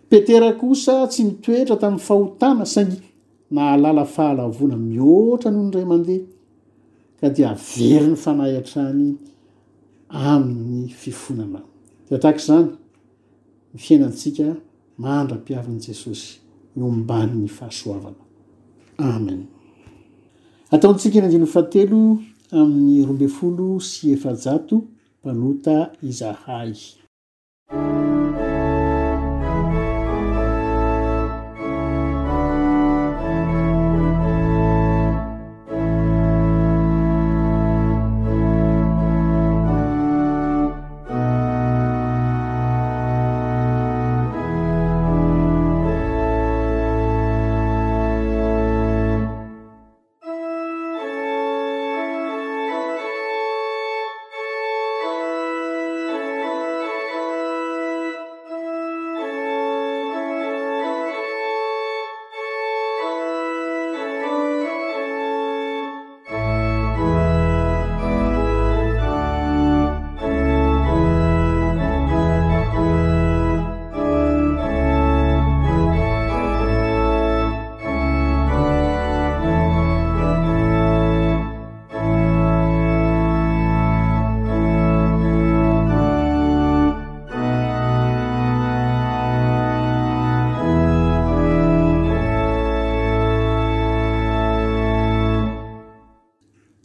[0.09, 2.97] petera kosa tsy mitoetra tamin'ny fahotana sangy
[3.55, 6.25] na alala fahalavona mioatra noho ny dray mandeha
[7.21, 9.05] ka dia avery ny fanahy antrany
[10.33, 11.59] amin'ny fifonana
[12.09, 12.69] de ataka zany
[13.73, 14.45] ny fiainantsika
[15.01, 16.29] mahandram-piavinyi jesosy
[16.75, 18.21] miombani'ny fahasoavana
[19.15, 19.41] amen
[20.75, 21.99] ataontsika iny andino faatelo
[22.59, 24.75] amin'ny rombefolo sy efajato
[25.19, 25.77] mpanota
[26.09, 26.71] izahay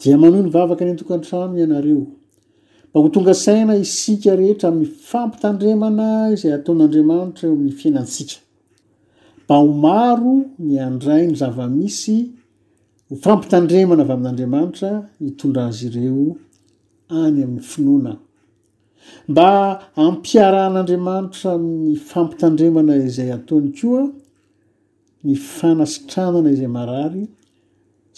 [0.02, 2.06] dia mano ny vavaka nyntoka antranon ianareo
[2.90, 8.36] mba ho tonga saina isika rehetra miyfampitandremana izay ataon'andriamanitra eo amin'ny fiainansika
[9.44, 10.34] mba ho maro
[10.68, 12.16] miandrai ny zavamisy
[13.10, 14.90] ho fampitandremana avy amin'n'andriamanitra
[15.24, 16.24] hitondra azy ireo
[17.22, 18.12] any amin'ny finoana
[19.30, 19.48] mba
[20.00, 24.02] hampiarahan'andriamanitra mny fampitandremana izay ataony koa
[25.26, 27.24] ny fanasitranana izay marary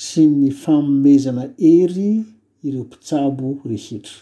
[0.05, 2.07] sy ny famomezana ery
[2.67, 4.17] ireo mpitsabo rehetra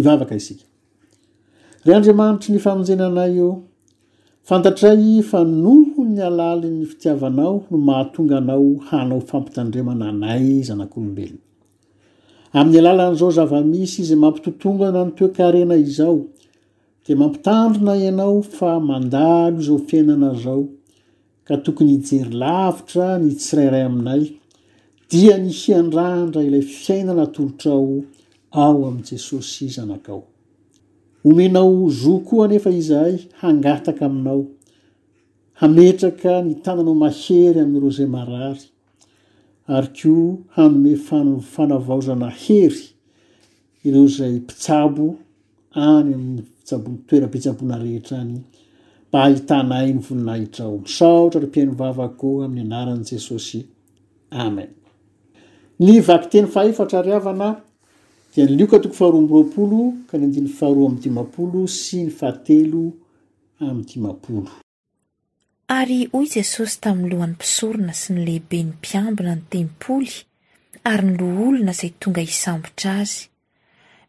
[0.00, 0.64] yvavaka isika
[1.86, 3.48] re andriamanitry ny famonjena anay o
[4.48, 11.44] fantatray fa noho ny alalany fitiavanao no mahatonga anao hanao fampitandremana anay zanak'olombelona
[12.58, 16.18] amin'ny alalan'zao zava-misy zay mampitotongana ny toe-karena izao
[17.04, 20.62] de mampitandronay ianao fa mandalo zao fiainana zao
[21.46, 24.22] ka tokony hijery lavitra ny tsirayray aminay
[25.10, 27.84] dia ny hiandrandra ilay fiainana tolotrao
[28.52, 30.22] jesosmeaozo
[32.24, 34.44] koa nefa izhay hangataka aminao
[35.52, 38.60] hametraka ni tananao mahery ami'ireo zay marary
[39.66, 42.80] aryko hanome fan fanavaozana hery
[43.84, 45.14] ireo zay mpitsabo
[45.72, 48.40] any aminny fisabotoerapitsabona rehetrany
[49.08, 53.60] mba ahitanayny voninahitrao misaotrarpiainovavako aminnyanaranjesosy
[54.30, 54.68] amen
[55.80, 57.48] ny vaki teny fahefatrariavana
[58.36, 58.64] ary
[66.12, 70.12] hoy jesosy tamin'ny lohan'ny mpisorona sy ny lehibeny mpiambina ny tempoly
[70.92, 73.18] ary ny loholona izay tonga hisambotra azy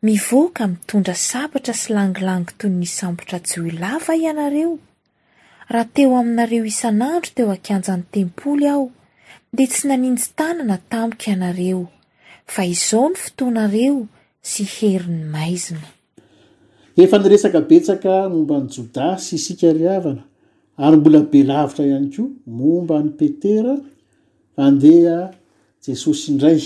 [0.06, 4.74] mivoaka mitondra sabatra sy langilangy toyy ny isambotra jyoy lava ianareo
[5.74, 8.86] raha teo aminareo isan'andro teo ankianja ny tempoly aho
[9.56, 11.82] dia tsy naninjy tanana tamiko ianareo
[12.52, 14.00] fa izao ny fotoanareo
[14.52, 15.86] sy heriny maizina
[17.02, 20.24] eefa nyresaka betsaka momba any jodasy isika riavana
[20.84, 22.24] ary mbola belavitra ihany ko
[22.60, 23.74] momba ny petera
[24.66, 25.20] andeha
[25.86, 26.60] jesosy indray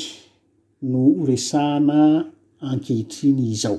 [0.91, 1.99] no resahana
[2.69, 3.77] ankehitriny izao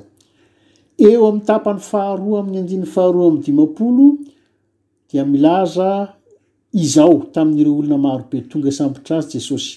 [1.09, 4.07] eo amin'ny tapany faharoa amin'ny andinin'ny faharoa ami'ny dimapolo
[5.09, 5.89] dia milaza
[6.85, 9.73] izao tamin'n'ireo olona marobe tonga isambotra azy jesosy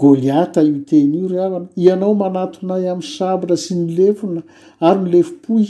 [0.00, 1.42] gôliatiotenyio ra
[1.84, 4.42] ianao manatonay amy sabtra sy milefona
[4.86, 5.64] ary milefompoy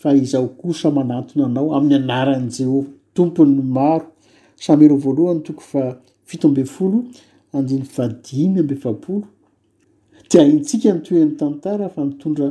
[0.00, 4.06] fa izao kosa manatony anao amin'ny anaranyjehova tompony maro
[4.64, 5.82] samyero voalohany tokofa
[6.28, 6.98] fito ambe folo
[7.56, 9.26] aninyvadiny ambe fapolo
[10.30, 12.48] di intsika ntoeny tantara fa mitondra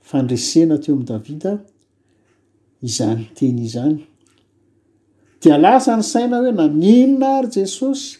[0.00, 1.52] fandresena teo am'ny davida
[2.86, 3.98] izany teny izany
[5.40, 8.10] di lasa ny saina hoe na minna ary jesosy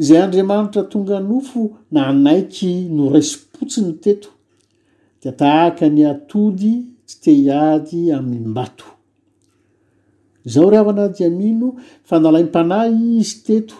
[0.00, 1.60] izay andriamanitra tonga nofo
[1.94, 4.28] na naiky no rai sypotsi ny teto
[5.22, 6.72] de tahaka ny atody
[7.06, 8.86] tsy tehiady amymbato
[10.46, 11.68] izao rehavana di amino
[12.08, 13.76] fa nalaim-panay izy teto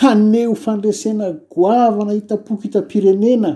[0.00, 3.50] haneo fandrasena goavana hitapoky hitampirenena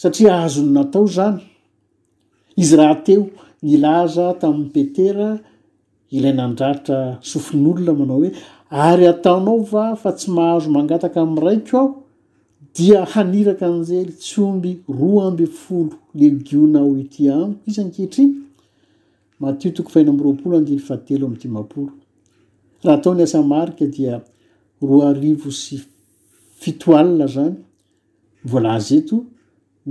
[0.00, 1.42] satria azony natao zany
[2.60, 3.22] izy raha teo
[3.66, 5.28] ny laza tamin'ny petera
[6.16, 7.00] ilay nandratra
[7.30, 8.30] sofin'olona manao hoe
[8.88, 11.88] ary ataonao va fa tsy mahazo mangataka amraiko aho
[12.76, 18.28] dia haniraka anjely tsy omby roa amby folo legiona ao ity amiko izy anykehtryy
[19.42, 21.92] matio toko fahina mroapolo andiy faatelo amty maporo
[22.84, 24.14] raha atao ny asa marika dia
[24.88, 25.74] roa arivo sy
[26.60, 27.54] fitoalina zany
[28.50, 29.16] vola zeto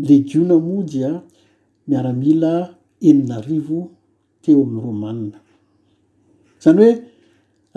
[0.10, 1.12] legiona moa dia
[1.90, 2.54] miaramila
[3.10, 3.80] emina arivo
[4.44, 5.40] teo amin'ny romanina
[6.64, 6.92] zany hoe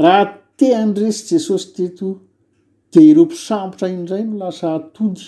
[0.05, 0.23] raha
[0.59, 2.09] te andresy jesosy teto
[2.93, 5.25] de ireo mpisambotra indray no lasa atody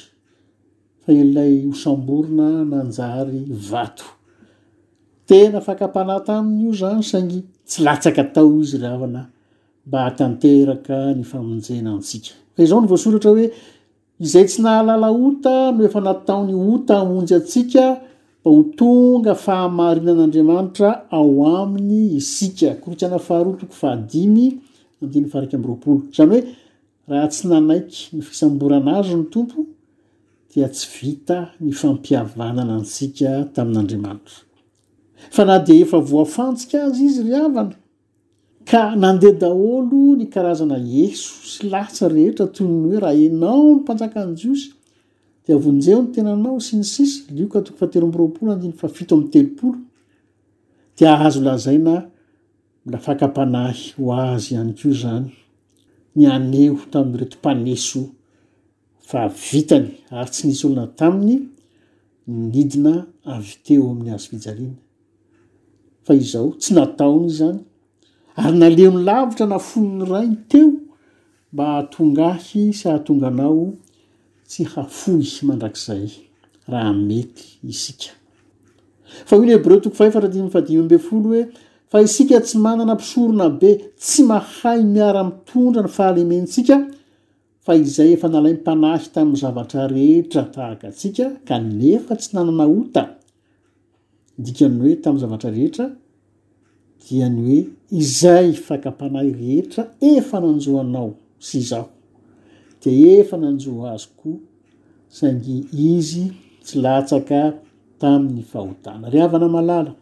[1.02, 4.06] fa ilay hosamborona nanjary vato
[5.28, 12.78] tena fakapana taminy io zany sagy tsy latsaka atao izy aanamba aateka nyfamonjena antsika fazao
[12.82, 13.46] no voasoratra hoe
[14.26, 17.84] izay tsy nahalala ota no efa nataon'ny ota amonjy atsika
[18.42, 21.28] fa ho tonga fahamarina an'andriamanitra ao
[21.62, 24.46] aminy isika korotsana faharotoko fa adimy
[25.02, 26.42] andeny farak a'roapolo zany hoe
[27.10, 29.58] raha tsy nanaiky ny fisamboranazy ny tompo
[30.52, 34.38] dia tsy vita ny fampiavanana nsika tamin'andriamanitra
[35.34, 37.74] fa na de efa voafantsika azy izy ry avana
[38.70, 40.76] ka nandeha daholo ny karazana
[41.06, 44.68] eso sy lasa rehetra tonony hoe raha enao ny mpanjaka any jiosy
[45.58, 48.30] vonjeny tenanao sy nysisy liottefafito
[49.16, 49.74] amy tepol
[50.96, 52.10] di ahazo lazaina
[52.84, 55.30] mla fakapanahy ho azy ihany ko zany
[56.14, 58.00] ny aneho tamnyretompaneso
[59.08, 61.36] fa vitany ary tsy nisy olona taminy
[62.54, 62.92] nidina
[63.34, 64.78] avy teo amin'ny azo fijaliana
[66.04, 67.58] fa izao tsy nataona i zany
[68.44, 70.68] ary naleo ny lavitra nafonony rayny teo
[71.52, 73.72] mba ahatonga ahy sy ahatonga anao
[74.50, 76.06] tsy hafoy mandrak'zay
[76.72, 78.10] raha mety isika
[79.28, 81.42] fa o no hoe breo toko fah efatra di mifadimo ambe folo hoe
[81.90, 83.70] fa isika tsy manana mpisorona be
[84.02, 86.76] tsy mahay miara-mitondra ny fahalementsika
[87.64, 93.02] fa izay efa nalay m-panahy tamin'ny zavatra rehetra tahaka atsika ka nefa tsy nanana ota
[94.44, 95.86] dika aminy hoe tamin'ny zavatra rehetra
[97.02, 97.60] dia ny hoe
[98.02, 99.82] izay fakampanahy rehetra
[100.14, 101.10] efa nanjoanao
[101.46, 101.90] sy izaho
[102.84, 104.38] de efa nanjoo azokoa
[105.16, 105.48] saingy
[105.94, 106.24] izy
[106.64, 107.38] tsy latsaka
[108.00, 109.92] tamin'ny fahotana ry havana malala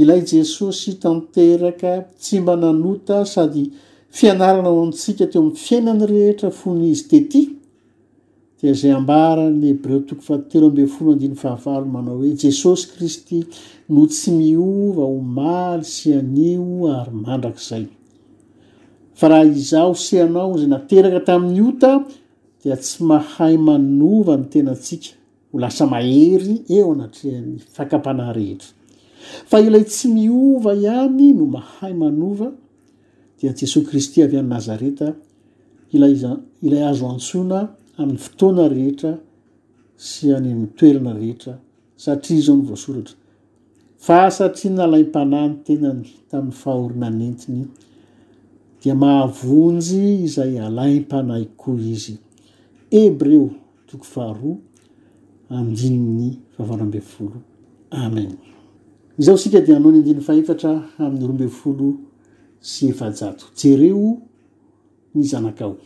[0.00, 1.90] ilay jesosy tanteraka
[2.22, 3.62] tsy mba nanota sady
[4.18, 7.42] fianarana ho antsika teo amin'ny fiainany rehetra fo ny izy tety
[8.58, 13.38] di zay ambarany hebreu toko fatero ambe folo adiy fahavalo manao hoe jesosy kristy
[13.94, 16.64] no tsy miova o maly sy anio
[17.00, 17.84] ary mandrakzay
[19.22, 21.90] fa raha izaho seanao zay nateraka tamin'ny ota
[22.62, 25.12] dia tsy mahay manova ny tena ntsika
[25.50, 28.70] ho lasa mahery eo anatrea ny fakampanahy rehetra
[29.50, 32.48] fa io lay tsy miova ihany no mahay manova
[33.38, 35.06] dia jesosy kristy avy amny nazareta
[35.94, 37.58] ilayilay azo antsoina
[38.00, 39.12] amin'ny fotoana rehetra
[40.08, 41.52] sy any nytoerana rehetra
[42.04, 43.14] satria izao ny voasoratra
[44.06, 47.62] fa satria nalaim-panahy ny tenany tamin'ny fahahorina nentiny
[48.82, 52.16] dia mahavonjy izay alaim-panayk koa izy
[52.90, 53.44] hebreo
[53.86, 54.56] tokofaroa
[55.54, 56.26] andini'ny
[56.56, 57.38] favara ambe folo
[57.90, 58.32] amen
[59.20, 60.70] izao sika di hanao ny andininny fahifatra
[61.04, 61.92] amin'ny roambe folo
[62.60, 64.18] sy efajato jereo
[65.14, 65.76] ny zanakao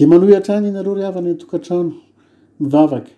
[0.00, 1.92] de mano hatra any inareo ryavana ny tokantrano
[2.60, 3.10] nivavaka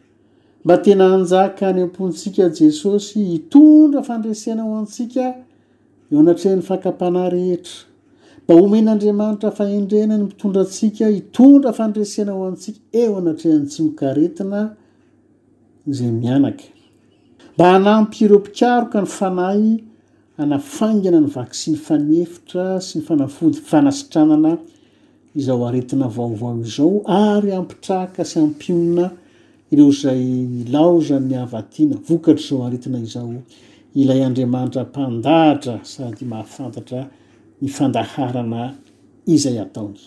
[0.64, 5.24] mba tena anjaka ny ampontsika jesosy hitondra fandresena ho antsika
[6.10, 7.76] eo anatrehan'ny fakapanay rehetra
[8.44, 14.60] mba homen'andriamanitra faendrena ny mpitondratsika hitondra fandresena ho antsika eo anatrehany tsy mikaretina
[15.90, 16.66] izay mianaka
[17.54, 19.62] mba hanampyireo mpikaro ka ny fanay
[20.42, 24.52] anafaingana ny vaky sy ny fanefitra sy ny fanafody fanasitranana
[25.34, 29.06] izao aretina vaovao izao ary ampitrahaka sy ampionina
[29.72, 30.20] ireo zay
[30.56, 33.32] milaoza miavatiana vokatra zao aretina izao
[34.00, 37.02] ilay andriamanitra mpandahatra sady mahafantatra
[37.62, 38.62] nyfandaharana
[39.34, 40.02] izay ataony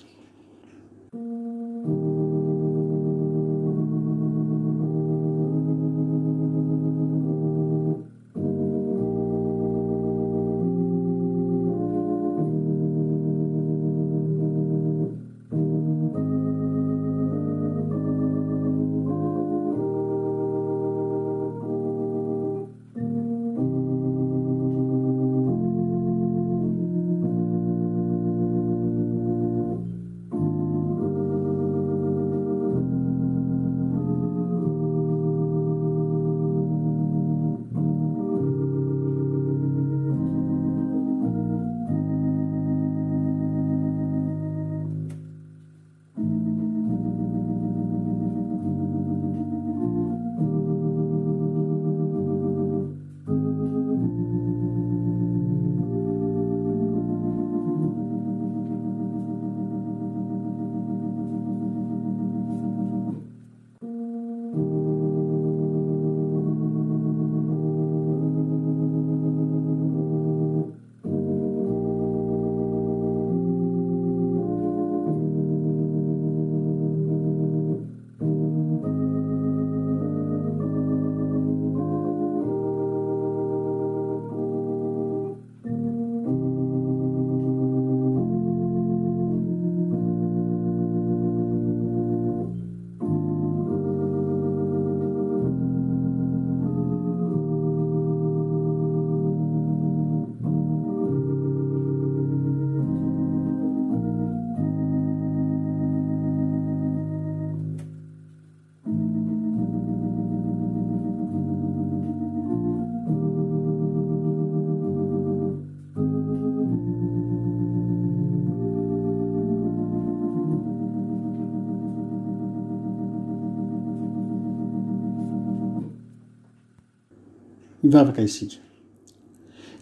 [127.95, 128.55] vavaka sika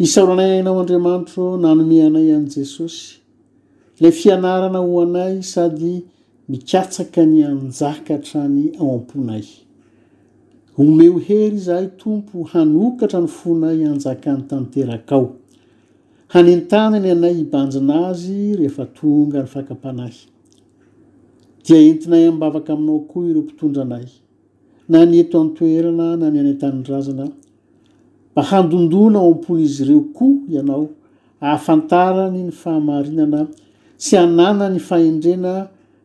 [0.05, 3.03] isaolanayinao andriamanitro nanome anay an'i jesosy
[4.03, 5.93] la fianarana ho anay sady
[6.51, 9.43] mikatsaka ny anjakahatrany ao amponay
[10.81, 15.27] omeho hery zahy tompo hanokatra ny fonay anjaka an'ny tanterakaao
[16.33, 20.19] hanentanany anay hibanjina azy rehefa tonga ny fankampanahy
[21.65, 24.05] dia entinay am'bavaka aminao akoa ireo mpitondra anay
[24.91, 27.25] na ny ento antoerana na ny any n-tanindrazana
[28.33, 30.89] mba handondona ao ampony izy reo koa ianao
[31.41, 33.43] ahafantarany ny fahamarinana
[33.97, 35.53] sy anana ny faendrena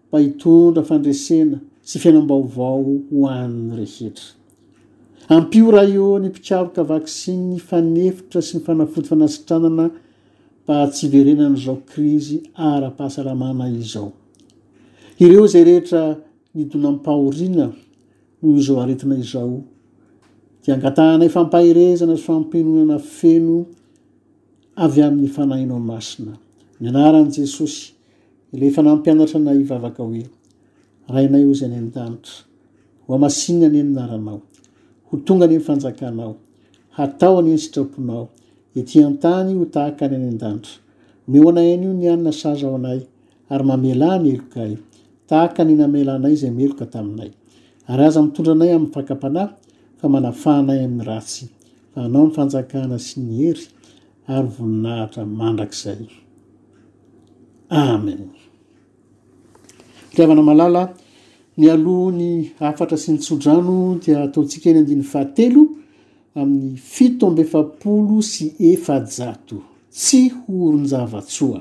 [0.08, 1.56] mba hitondra fandresena
[1.88, 4.26] sy fiainam-baovao hoaniny rehetra
[5.36, 9.86] ampio raio ny mpitaroka vaksiny fanefitra sy ny fanafoty fanasitranana
[10.64, 12.36] mba tsy iverenan'izao krizy
[12.70, 14.12] ara-pahasalamana izao
[15.20, 16.04] ireo zay rehetra
[16.54, 17.66] ni donampahoriana
[18.42, 19.60] noo izao aretina izao
[20.72, 23.66] angatahanay fampahirezana zy fampinonana feno
[24.76, 26.32] avy aminny fanainao masina
[26.80, 27.94] mianaran' jesosy
[28.60, 30.02] lefanampianatra nay vavaka
[36.06, 36.36] iao
[36.98, 38.24] hatao anyny sitraponao
[38.78, 40.36] etiantany ho tahaka anyany
[47.88, 49.42] daniayaza mitondranay aminny fakapana
[50.00, 51.46] ka manafanay amin'ny ratsy
[51.94, 53.64] fanao ny fanjakana sy ny hery
[54.36, 56.02] ary voninahatra mandrakizay
[57.74, 58.20] amen
[60.12, 60.82] itiavana malala
[61.58, 62.28] ny aloa ny
[62.70, 65.62] afatra sy nytsodrano dia ataontsika eny andinny fahatelo
[66.40, 69.58] amin'ny fito amb efapolo sy efa-jato
[69.96, 71.60] tsy hooron-javatsoa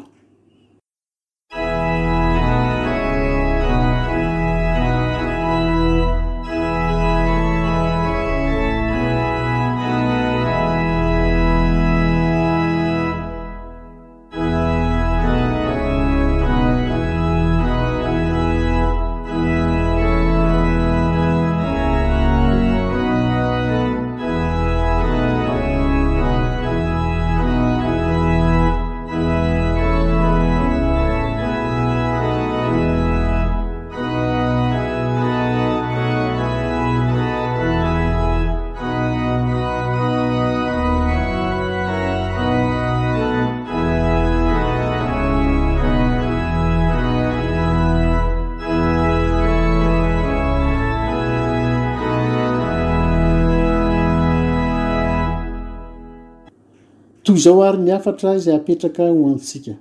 [57.37, 59.73] izao ary miafatra izay apetraka ho antsika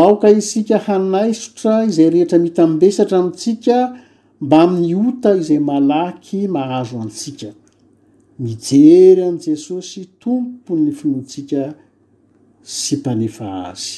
[0.00, 3.76] aoka isika hanaisotra izay rehetra mitambesatra amintsika
[4.44, 7.48] mba amin'ny ota izay malaky mahazo antsika
[8.44, 11.62] mijery an' jesosy tompo ny finontsika
[12.80, 13.88] sy mpanefa azy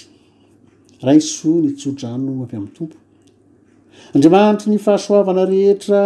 [1.06, 2.96] rai so ny tsodrano avy amin'ny tompo
[4.14, 6.00] andriamanitry ny fahasoavana rehetra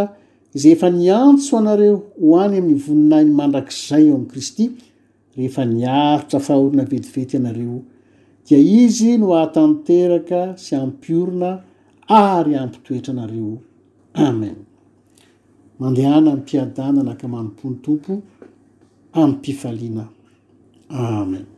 [0.56, 4.64] izay efa ny antso anareo hoany amin'ny voninainy mandrak'zay eo amin'i kristy
[5.46, 7.78] efa niaritra fahahorina vetivety anareo
[8.48, 11.50] dia izy no ahtanteraka sy ampiorina
[12.24, 13.54] ary ampitoetra anareo
[14.28, 14.56] amen
[15.80, 18.12] mandehana mpiadanana aka manom-pony tompo
[19.24, 20.04] ampifaliana
[20.90, 21.49] amen